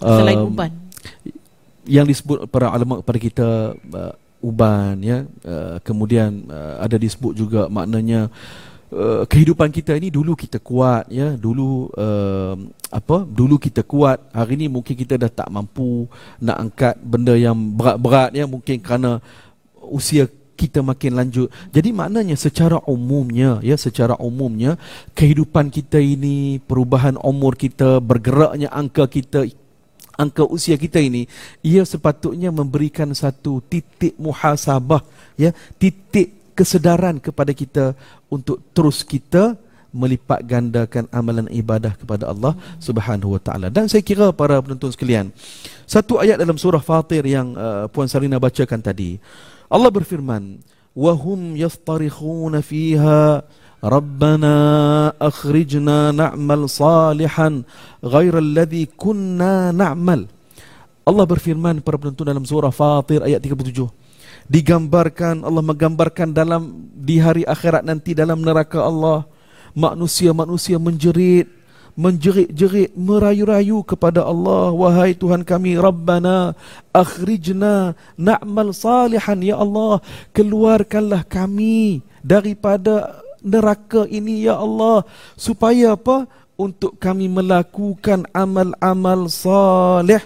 Selain 0.00 0.40
um, 0.40 0.48
uban. 0.50 0.72
yang 1.82 2.06
disebut 2.06 2.46
para 2.46 2.70
ulama 2.70 3.02
kepada 3.02 3.18
kita 3.18 3.48
uh, 3.74 4.14
uban 4.42 4.98
ya. 5.00 5.24
Uh, 5.46 5.78
kemudian 5.86 6.44
uh, 6.50 6.82
ada 6.82 6.98
disebut 6.98 7.32
juga 7.32 7.70
maknanya 7.70 8.28
uh, 8.90 9.22
kehidupan 9.24 9.70
kita 9.70 9.94
ini 9.94 10.10
dulu 10.10 10.34
kita 10.34 10.58
kuat 10.58 11.06
ya. 11.08 11.38
Dulu 11.38 11.88
uh, 11.94 12.54
apa 12.92 13.24
dulu 13.24 13.56
kita 13.56 13.86
kuat 13.86 14.20
hari 14.34 14.58
ini 14.58 14.66
mungkin 14.68 14.98
kita 14.98 15.16
dah 15.16 15.30
tak 15.30 15.48
mampu 15.48 16.10
nak 16.42 16.58
angkat 16.58 16.94
benda 17.00 17.38
yang 17.38 17.54
berat-berat 17.54 18.34
ya. 18.34 18.44
Mungkin 18.44 18.82
kerana 18.82 19.22
usia 19.78 20.26
kita 20.52 20.84
makin 20.84 21.18
lanjut. 21.18 21.48
Jadi 21.74 21.90
maknanya 21.90 22.36
secara 22.38 22.78
umumnya 22.86 23.58
ya 23.64 23.74
secara 23.74 24.14
umumnya 24.20 24.78
kehidupan 25.16 25.72
kita 25.72 25.98
ini 25.98 26.62
perubahan 26.62 27.18
umur 27.18 27.58
kita 27.58 27.98
bergeraknya 27.98 28.70
angka 28.70 29.08
kita 29.08 29.48
angka 30.16 30.44
usia 30.44 30.76
kita 30.76 31.00
ini 31.00 31.24
ia 31.64 31.82
sepatutnya 31.82 32.52
memberikan 32.52 33.08
satu 33.16 33.64
titik 33.64 34.16
muhasabah 34.20 35.00
ya 35.36 35.50
titik 35.80 36.52
kesedaran 36.52 37.16
kepada 37.16 37.52
kita 37.56 37.96
untuk 38.28 38.60
terus 38.76 39.00
kita 39.00 39.56
melipat 39.92 40.40
gandakan 40.48 41.04
amalan 41.12 41.46
ibadah 41.52 41.92
kepada 41.92 42.32
Allah 42.32 42.56
Subhanahu 42.80 43.36
wa 43.36 43.40
taala. 43.40 43.68
Dan 43.68 43.92
saya 43.92 44.00
kira 44.00 44.32
para 44.32 44.56
penonton 44.64 44.88
sekalian 44.88 45.28
satu 45.84 46.16
ayat 46.16 46.40
dalam 46.40 46.56
surah 46.56 46.80
Fatir 46.80 47.20
yang 47.28 47.52
uh, 47.52 47.84
puan 47.92 48.08
Sarina 48.08 48.40
bacakan 48.40 48.80
tadi. 48.80 49.20
Allah 49.68 49.92
berfirman 49.92 50.64
wahum 50.96 51.56
yastarikhuna 51.56 52.64
fiha 52.64 53.44
ربنا 53.81 54.55
أخرجنا 55.21 56.11
نعمل 56.11 56.61
صالحا 56.65 57.49
غير 58.03 58.33
الذي 58.37 58.83
كنا 58.97 59.69
نعمل 59.71 60.21
Allah 61.07 61.23
berfirman 61.23 61.79
para 61.79 61.95
penonton 61.95 62.27
dalam 62.27 62.43
surah 62.43 62.73
Fatir 62.73 63.23
ayat 63.23 63.39
37 63.39 63.87
digambarkan 64.51 65.39
Allah 65.39 65.63
menggambarkan 65.63 66.35
dalam 66.35 66.91
di 66.91 67.15
hari 67.15 67.47
akhirat 67.47 67.87
nanti 67.87 68.11
dalam 68.11 68.43
neraka 68.43 68.83
Allah 68.83 69.23
manusia-manusia 69.71 70.75
menjerit 70.75 71.47
menjerit-jerit 71.97 72.93
merayu-rayu 72.93 73.81
kepada 73.87 74.21
Allah 74.21 74.69
wahai 74.75 75.15
Tuhan 75.15 75.47
kami 75.47 75.79
Rabbana 75.79 76.53
akhrijna 76.93 77.97
na'mal 78.19 78.75
salihan 78.75 79.39
ya 79.41 79.57
Allah 79.57 80.03
keluarkanlah 80.35 81.23
kami 81.23 82.05
daripada 82.19 83.23
neraka 83.42 84.06
ini 84.08 84.46
ya 84.46 84.56
Allah. 84.56 85.04
Supaya 85.34 85.98
apa? 85.98 86.26
Untuk 86.56 86.96
kami 86.96 87.26
melakukan 87.26 88.24
amal-amal 88.30 89.26
salih. 89.26 90.22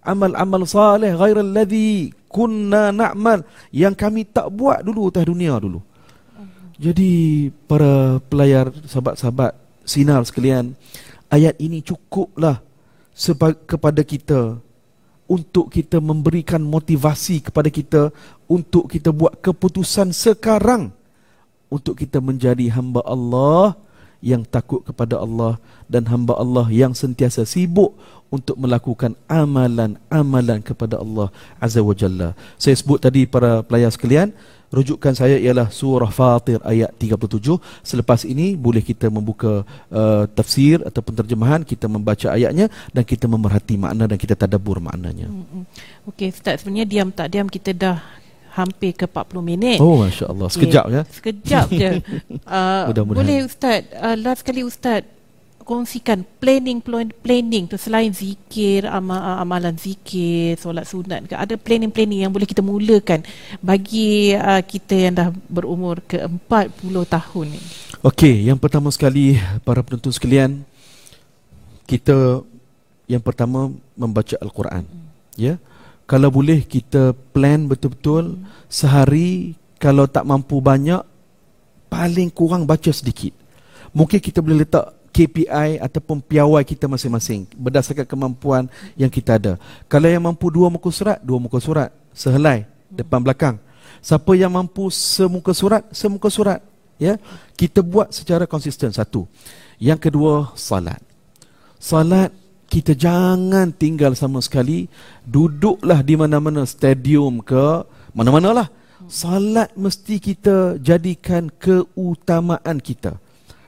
Amal-amal 0.00 0.64
salih. 0.64 1.12
Ghairal 1.14 1.52
ladzi 1.52 2.10
kunna 2.26 2.88
na'mal. 2.90 3.44
Yang 3.70 3.94
kami 4.00 4.24
tak 4.24 4.48
buat 4.48 4.80
dulu 4.80 5.12
atas 5.12 5.28
dunia 5.28 5.60
dulu. 5.60 5.84
Jadi 6.78 7.50
para 7.66 8.22
pelayar 8.30 8.70
sahabat-sahabat 8.86 9.50
sinar 9.82 10.22
sekalian 10.22 10.78
ayat 11.26 11.58
ini 11.58 11.84
cukuplah 11.84 12.62
kepada 13.68 14.00
kita. 14.02 14.56
Untuk 15.28 15.68
kita 15.68 16.00
memberikan 16.00 16.64
motivasi 16.64 17.44
kepada 17.44 17.68
kita. 17.68 18.08
Untuk 18.48 18.88
kita 18.88 19.12
buat 19.12 19.36
keputusan 19.44 20.16
sekarang 20.16 20.96
untuk 21.68 22.00
kita 22.00 22.18
menjadi 22.18 22.72
hamba 22.72 23.04
Allah 23.04 23.76
yang 24.18 24.42
takut 24.42 24.82
kepada 24.82 25.22
Allah 25.22 25.62
dan 25.86 26.02
hamba 26.10 26.34
Allah 26.34 26.66
yang 26.74 26.90
sentiasa 26.90 27.46
sibuk 27.46 27.94
untuk 28.28 28.58
melakukan 28.60 29.16
amalan-amalan 29.24 30.60
kepada 30.60 31.00
Allah 31.00 31.32
Azza 31.56 31.80
wa 31.80 31.94
Jalla. 31.96 32.36
Saya 32.60 32.76
sebut 32.76 33.00
tadi 33.00 33.24
para 33.24 33.64
pelayar 33.64 33.88
sekalian, 33.88 34.34
rujukan 34.68 35.16
saya 35.16 35.40
ialah 35.40 35.72
surah 35.72 36.12
Fatir 36.12 36.60
ayat 36.60 36.92
37. 37.00 37.56
Selepas 37.80 38.28
ini 38.28 38.52
boleh 38.52 38.84
kita 38.84 39.08
membuka 39.08 39.64
uh, 39.88 40.28
tafsir 40.36 40.84
ataupun 40.84 41.14
terjemahan, 41.24 41.64
kita 41.64 41.88
membaca 41.88 42.36
ayatnya 42.36 42.68
dan 42.92 43.04
kita 43.06 43.24
memerhati 43.24 43.80
makna 43.80 44.04
dan 44.04 44.20
kita 44.20 44.36
tadabbur 44.36 44.82
maknanya. 44.82 45.30
Okey, 46.04 46.28
Ustaz 46.34 46.60
sebenarnya 46.60 46.84
diam 46.84 47.08
tak 47.08 47.32
diam 47.32 47.48
kita 47.48 47.72
dah 47.72 47.96
hampir 48.58 48.90
ke 48.98 49.06
40 49.06 49.38
minit. 49.38 49.78
Oh 49.78 50.02
masya-Allah. 50.02 50.48
Sekejap 50.50 50.84
okay. 50.90 50.96
ya. 50.96 51.02
Sekejap 51.06 51.66
je. 51.70 51.90
Uh, 52.48 52.88
boleh 53.04 53.44
ustaz 53.44 53.84
uh, 53.92 54.16
last 54.16 54.40
kali 54.40 54.64
ustaz 54.64 55.04
kongsikan 55.68 56.24
planning 56.40 56.80
planning 57.20 57.68
tu 57.68 57.76
selain 57.76 58.08
zikir 58.08 58.88
amal, 58.88 59.20
uh, 59.20 59.44
amalan 59.44 59.76
zikir 59.76 60.56
solat 60.56 60.88
sunat 60.88 61.28
ke 61.28 61.36
ada 61.36 61.60
planning-planning 61.60 62.24
yang 62.24 62.32
boleh 62.32 62.48
kita 62.48 62.64
mulakan 62.64 63.20
bagi 63.60 64.32
uh, 64.32 64.64
kita 64.64 64.96
yang 64.96 65.14
dah 65.14 65.28
berumur 65.52 66.00
ke 66.08 66.24
40 66.24 66.72
tahun 67.04 67.46
ni. 67.52 67.60
Okey, 68.00 68.48
yang 68.48 68.56
pertama 68.56 68.88
sekali 68.88 69.36
para 69.60 69.84
penonton 69.84 70.08
sekalian 70.08 70.64
kita 71.84 72.40
yang 73.04 73.20
pertama 73.20 73.68
membaca 73.92 74.40
al-Quran. 74.40 74.88
Hmm. 74.88 75.08
Ya. 75.36 75.60
Kalau 76.08 76.32
boleh 76.32 76.64
kita 76.64 77.12
plan 77.36 77.68
betul-betul 77.68 78.40
sehari 78.64 79.52
kalau 79.76 80.08
tak 80.08 80.24
mampu 80.24 80.56
banyak 80.56 81.04
paling 81.92 82.32
kurang 82.32 82.64
baca 82.64 82.88
sedikit. 82.88 83.36
Mungkin 83.92 84.16
kita 84.16 84.40
boleh 84.40 84.64
letak 84.64 84.88
KPI 85.12 85.76
ataupun 85.76 86.24
piawai 86.24 86.64
kita 86.64 86.88
masing-masing 86.88 87.44
berdasarkan 87.52 88.08
kemampuan 88.08 88.72
yang 88.96 89.12
kita 89.12 89.36
ada. 89.36 89.60
Kalau 89.84 90.08
yang 90.08 90.24
mampu 90.24 90.48
dua 90.48 90.72
muka 90.72 90.88
surat, 90.88 91.20
dua 91.20 91.36
muka 91.36 91.60
surat, 91.60 91.92
sehelai 92.16 92.64
depan 92.88 93.20
belakang. 93.20 93.60
Siapa 94.00 94.32
yang 94.32 94.52
mampu 94.52 94.88
semuka 94.88 95.52
surat, 95.52 95.84
semuka 95.92 96.32
surat. 96.32 96.64
Ya, 96.96 97.20
kita 97.54 97.84
buat 97.84 98.10
secara 98.10 98.48
konsisten 98.48 98.90
satu. 98.90 99.28
Yang 99.78 100.10
kedua, 100.10 100.56
salat. 100.56 100.98
Salat 101.78 102.34
kita 102.68 102.92
jangan 102.92 103.72
tinggal 103.72 104.12
sama 104.12 104.44
sekali. 104.44 104.86
Duduklah 105.24 106.04
di 106.04 106.14
mana-mana 106.20 106.68
stadium 106.68 107.40
ke 107.40 107.82
mana-mana 108.12 108.52
lah. 108.52 108.68
Salat 109.08 109.72
mesti 109.72 110.20
kita 110.20 110.76
jadikan 110.76 111.48
keutamaan 111.48 112.76
kita. 112.76 113.16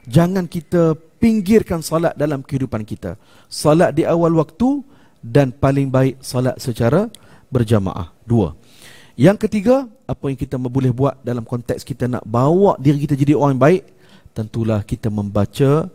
Jangan 0.04 0.44
kita 0.44 1.00
pinggirkan 1.16 1.80
salat 1.80 2.12
dalam 2.12 2.44
kehidupan 2.44 2.84
kita. 2.84 3.16
Salat 3.48 3.96
di 3.96 4.04
awal 4.04 4.36
waktu 4.36 4.84
dan 5.24 5.48
paling 5.48 5.88
baik 5.88 6.20
salat 6.20 6.60
secara 6.60 7.08
berjamaah. 7.48 8.12
Dua. 8.28 8.52
Yang 9.16 9.48
ketiga, 9.48 9.88
apa 10.08 10.32
yang 10.32 10.36
kita 10.36 10.56
boleh 10.56 10.92
buat 10.92 11.20
dalam 11.20 11.44
konteks 11.44 11.84
kita 11.84 12.08
nak 12.08 12.24
bawa 12.24 12.76
diri 12.80 13.04
kita 13.04 13.16
jadi 13.16 13.36
orang 13.36 13.60
baik, 13.60 13.84
tentulah 14.32 14.80
kita 14.84 15.12
membaca 15.12 15.88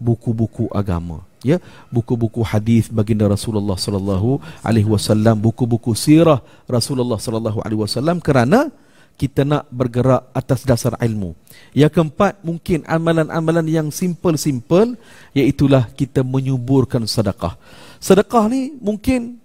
buku-buku 0.00 0.68
agama. 0.72 1.29
Ya, 1.40 1.56
buku-buku 1.88 2.44
hadis 2.44 2.92
baginda 2.92 3.24
Rasulullah 3.24 3.72
sallallahu 3.80 4.44
alaihi 4.60 4.84
wasallam, 4.84 5.40
buku-buku 5.40 5.96
sirah 5.96 6.44
Rasulullah 6.68 7.16
sallallahu 7.16 7.64
alaihi 7.64 7.80
wasallam 7.80 8.20
kerana 8.20 8.68
kita 9.16 9.48
nak 9.48 9.64
bergerak 9.72 10.28
atas 10.36 10.64
dasar 10.68 10.96
ilmu. 11.00 11.32
Yang 11.72 11.96
keempat, 11.96 12.44
mungkin 12.44 12.84
amalan-amalan 12.84 13.68
yang 13.68 13.88
simple-simple, 13.88 14.96
iaitulah 15.36 15.88
kita 15.92 16.20
menyuburkan 16.24 17.08
sedekah. 17.08 17.56
Sedekah 18.00 18.48
ni 18.48 18.76
mungkin 18.80 19.40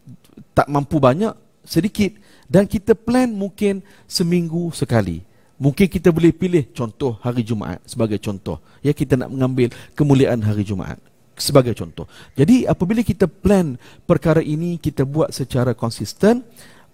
tak 0.56 0.72
mampu 0.72 1.00
banyak, 1.00 1.36
sedikit. 1.64 2.12
Dan 2.48 2.72
kita 2.72 2.96
plan 2.96 3.28
mungkin 3.28 3.84
seminggu 4.08 4.72
sekali. 4.72 5.24
Mungkin 5.60 5.88
kita 5.88 6.12
boleh 6.12 6.36
pilih 6.36 6.68
contoh 6.76 7.16
hari 7.24 7.44
Jumaat 7.44 7.80
sebagai 7.88 8.20
contoh. 8.20 8.60
Ya 8.84 8.92
kita 8.92 9.16
nak 9.20 9.32
mengambil 9.32 9.72
kemuliaan 9.96 10.44
hari 10.44 10.68
Jumaat 10.68 11.00
sebagai 11.36 11.76
contoh. 11.76 12.08
Jadi 12.34 12.66
apabila 12.66 13.04
kita 13.04 13.28
plan 13.28 13.76
perkara 14.08 14.40
ini 14.40 14.80
kita 14.80 15.04
buat 15.04 15.32
secara 15.36 15.76
konsisten, 15.76 16.44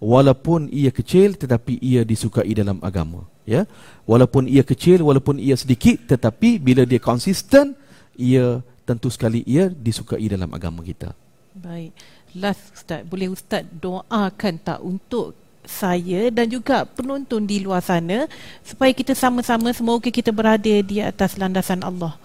walaupun 0.02 0.66
ia 0.74 0.90
kecil 0.90 1.38
tetapi 1.38 1.78
ia 1.78 2.02
disukai 2.02 2.50
dalam 2.50 2.82
agama 2.82 3.22
ya. 3.46 3.64
Walaupun 4.02 4.50
ia 4.50 4.66
kecil 4.66 5.06
walaupun 5.06 5.38
ia 5.38 5.54
sedikit 5.54 6.10
tetapi 6.10 6.58
bila 6.58 6.82
dia 6.82 6.98
konsisten 6.98 7.78
ia 8.18 8.60
tentu 8.82 9.08
sekali 9.14 9.46
ia 9.46 9.70
disukai 9.70 10.26
dalam 10.26 10.50
agama 10.50 10.82
kita. 10.82 11.14
Baik. 11.54 11.94
Last 12.34 12.74
ustaz 12.74 13.06
boleh 13.06 13.30
ustaz 13.30 13.62
doakan 13.78 14.54
tak 14.58 14.82
untuk 14.82 15.38
saya 15.62 16.26
dan 16.34 16.50
juga 16.50 16.82
penonton 16.82 17.46
di 17.46 17.62
luar 17.62 17.78
sana 17.78 18.26
supaya 18.66 18.90
kita 18.90 19.14
sama-sama 19.14 19.70
semoga 19.70 20.10
kita 20.10 20.34
berada 20.34 20.74
di 20.82 20.98
atas 20.98 21.38
landasan 21.38 21.86
Allah 21.86 22.18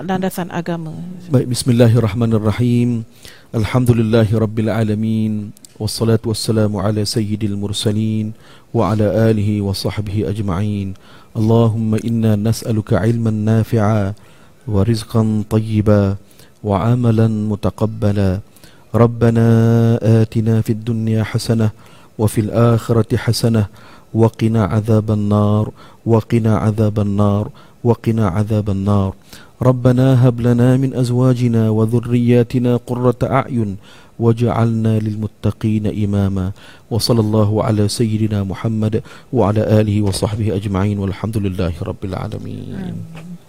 landasan 0.00 0.48
agama 0.50 0.92
baik 1.32 1.46
bismillahirrahmanirrahim 1.52 3.04
alhamdulillahirabbil 3.52 4.70
alamin 4.72 5.52
والصلاة 5.82 6.22
والسلام 6.22 6.76
على 6.76 7.02
سيد 7.02 7.42
المرسلين 7.44 8.32
وعلى 8.74 9.06
آله 9.30 9.48
وصحبه 9.66 10.30
أجمعين 10.30 10.94
اللهم 11.34 11.90
إنا 12.06 12.36
نسألك 12.36 12.92
علما 13.02 13.30
نافعا 13.30 14.14
ورزقا 14.68 15.22
طيبا 15.50 16.16
وعملا 16.64 17.28
متقبلا 17.28 18.30
ربنا 18.94 19.46
آتنا 20.22 20.60
في 20.60 20.72
الدنيا 20.72 21.24
حسنة 21.24 21.70
وفي 22.18 22.40
الآخرة 22.40 23.16
حسنة 23.16 23.66
وقنا 24.14 24.64
عذاب 24.64 25.10
النار 25.10 25.64
وقنا 26.06 26.52
عذاب 26.58 26.96
النار 27.00 27.44
وقنا 27.84 28.24
عذاب 28.28 28.70
النار 28.70 29.12
ربنا 29.62 30.28
هب 30.28 30.40
لنا 30.40 30.76
من 30.76 30.90
أزواجنا 30.94 31.70
وذرياتنا 31.70 32.76
قرة 32.82 33.20
أعين 33.22 33.76
وجعلنا 34.18 34.98
للمتقين 34.98 35.86
إماما 36.04 36.52
وصلى 36.90 37.20
الله 37.20 37.50
على 37.64 37.88
سيدنا 37.88 38.44
محمد 38.44 39.02
وعلى 39.32 39.62
آله 39.80 40.02
وصحبه 40.02 40.56
أجمعين 40.56 40.98
والحمد 40.98 41.36
لله 41.36 41.74
رب 41.82 42.02
العالمين 42.04 42.94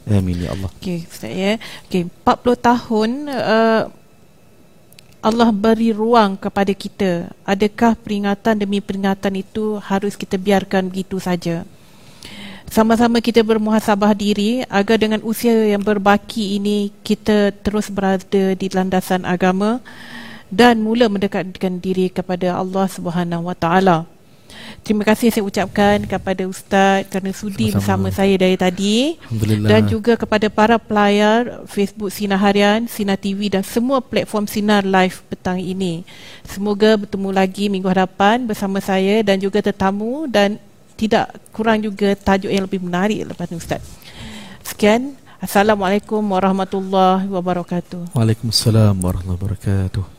آمين 0.07 0.37
يا 0.43 0.51
الله 0.53 0.69
okay, 0.77 0.99
saya 1.09 1.57
okay, 1.87 2.05
40 2.25 2.69
tahun 2.69 3.09
uh, 3.31 3.83
Allah 5.23 5.49
beri 5.55 5.95
ruang 5.95 6.35
kepada 6.35 6.75
kita 6.75 7.31
adakah 7.47 7.95
peringatan 7.95 8.59
demi 8.59 8.83
peringatan 8.83 9.39
itu 9.39 9.79
harus 9.79 10.19
kita 10.19 10.35
biarkan 10.35 10.91
begitu 10.91 11.15
saja 11.23 11.63
sama-sama 12.68 13.18
kita 13.24 13.40
bermuhasabah 13.44 14.12
diri 14.12 14.62
agar 14.68 15.00
dengan 15.00 15.20
usia 15.24 15.52
yang 15.52 15.80
berbaki 15.80 16.60
ini 16.60 16.92
kita 17.02 17.52
terus 17.64 17.88
berada 17.88 18.54
di 18.54 18.66
landasan 18.70 19.24
agama 19.24 19.80
dan 20.48 20.80
mula 20.80 21.08
mendekatkan 21.12 21.80
diri 21.80 22.08
kepada 22.08 22.56
Allah 22.56 22.88
Subhanahu 22.88 23.48
Wa 23.52 23.56
Taala. 23.56 23.98
Terima 24.80 25.04
kasih 25.04 25.28
saya 25.28 25.44
ucapkan 25.44 26.00
kepada 26.08 26.48
Ustaz 26.48 27.04
kerana 27.12 27.36
sudi 27.36 27.68
Sama-sama. 27.68 28.08
bersama 28.08 28.08
saya 28.14 28.34
dari 28.40 28.56
tadi 28.56 29.20
dan 29.68 29.84
juga 29.84 30.16
kepada 30.16 30.48
para 30.48 30.80
pelayar 30.80 31.68
Facebook 31.68 32.08
Sinar 32.08 32.40
Harian, 32.40 32.88
Sinar 32.88 33.20
TV 33.20 33.52
dan 33.52 33.60
semua 33.60 34.00
platform 34.00 34.48
Sinar 34.48 34.88
Live 34.88 35.20
petang 35.28 35.60
ini. 35.60 36.08
Semoga 36.48 36.96
bertemu 36.96 37.28
lagi 37.28 37.68
minggu 37.68 37.84
hadapan 37.84 38.48
bersama 38.48 38.80
saya 38.80 39.20
dan 39.20 39.36
juga 39.36 39.60
tetamu 39.60 40.24
dan 40.30 40.56
tidak 40.98 41.30
kurang 41.54 41.78
juga 41.78 42.18
tajuk 42.18 42.50
yang 42.50 42.66
lebih 42.66 42.82
menarik 42.82 43.22
lepas 43.22 43.46
ini 43.46 43.62
Ustaz. 43.62 43.80
Sekian. 44.66 45.14
Assalamualaikum 45.38 46.18
warahmatullahi 46.18 47.30
wabarakatuh. 47.30 48.10
Waalaikumsalam 48.18 48.98
warahmatullahi 48.98 49.38
wabarakatuh. 49.38 50.17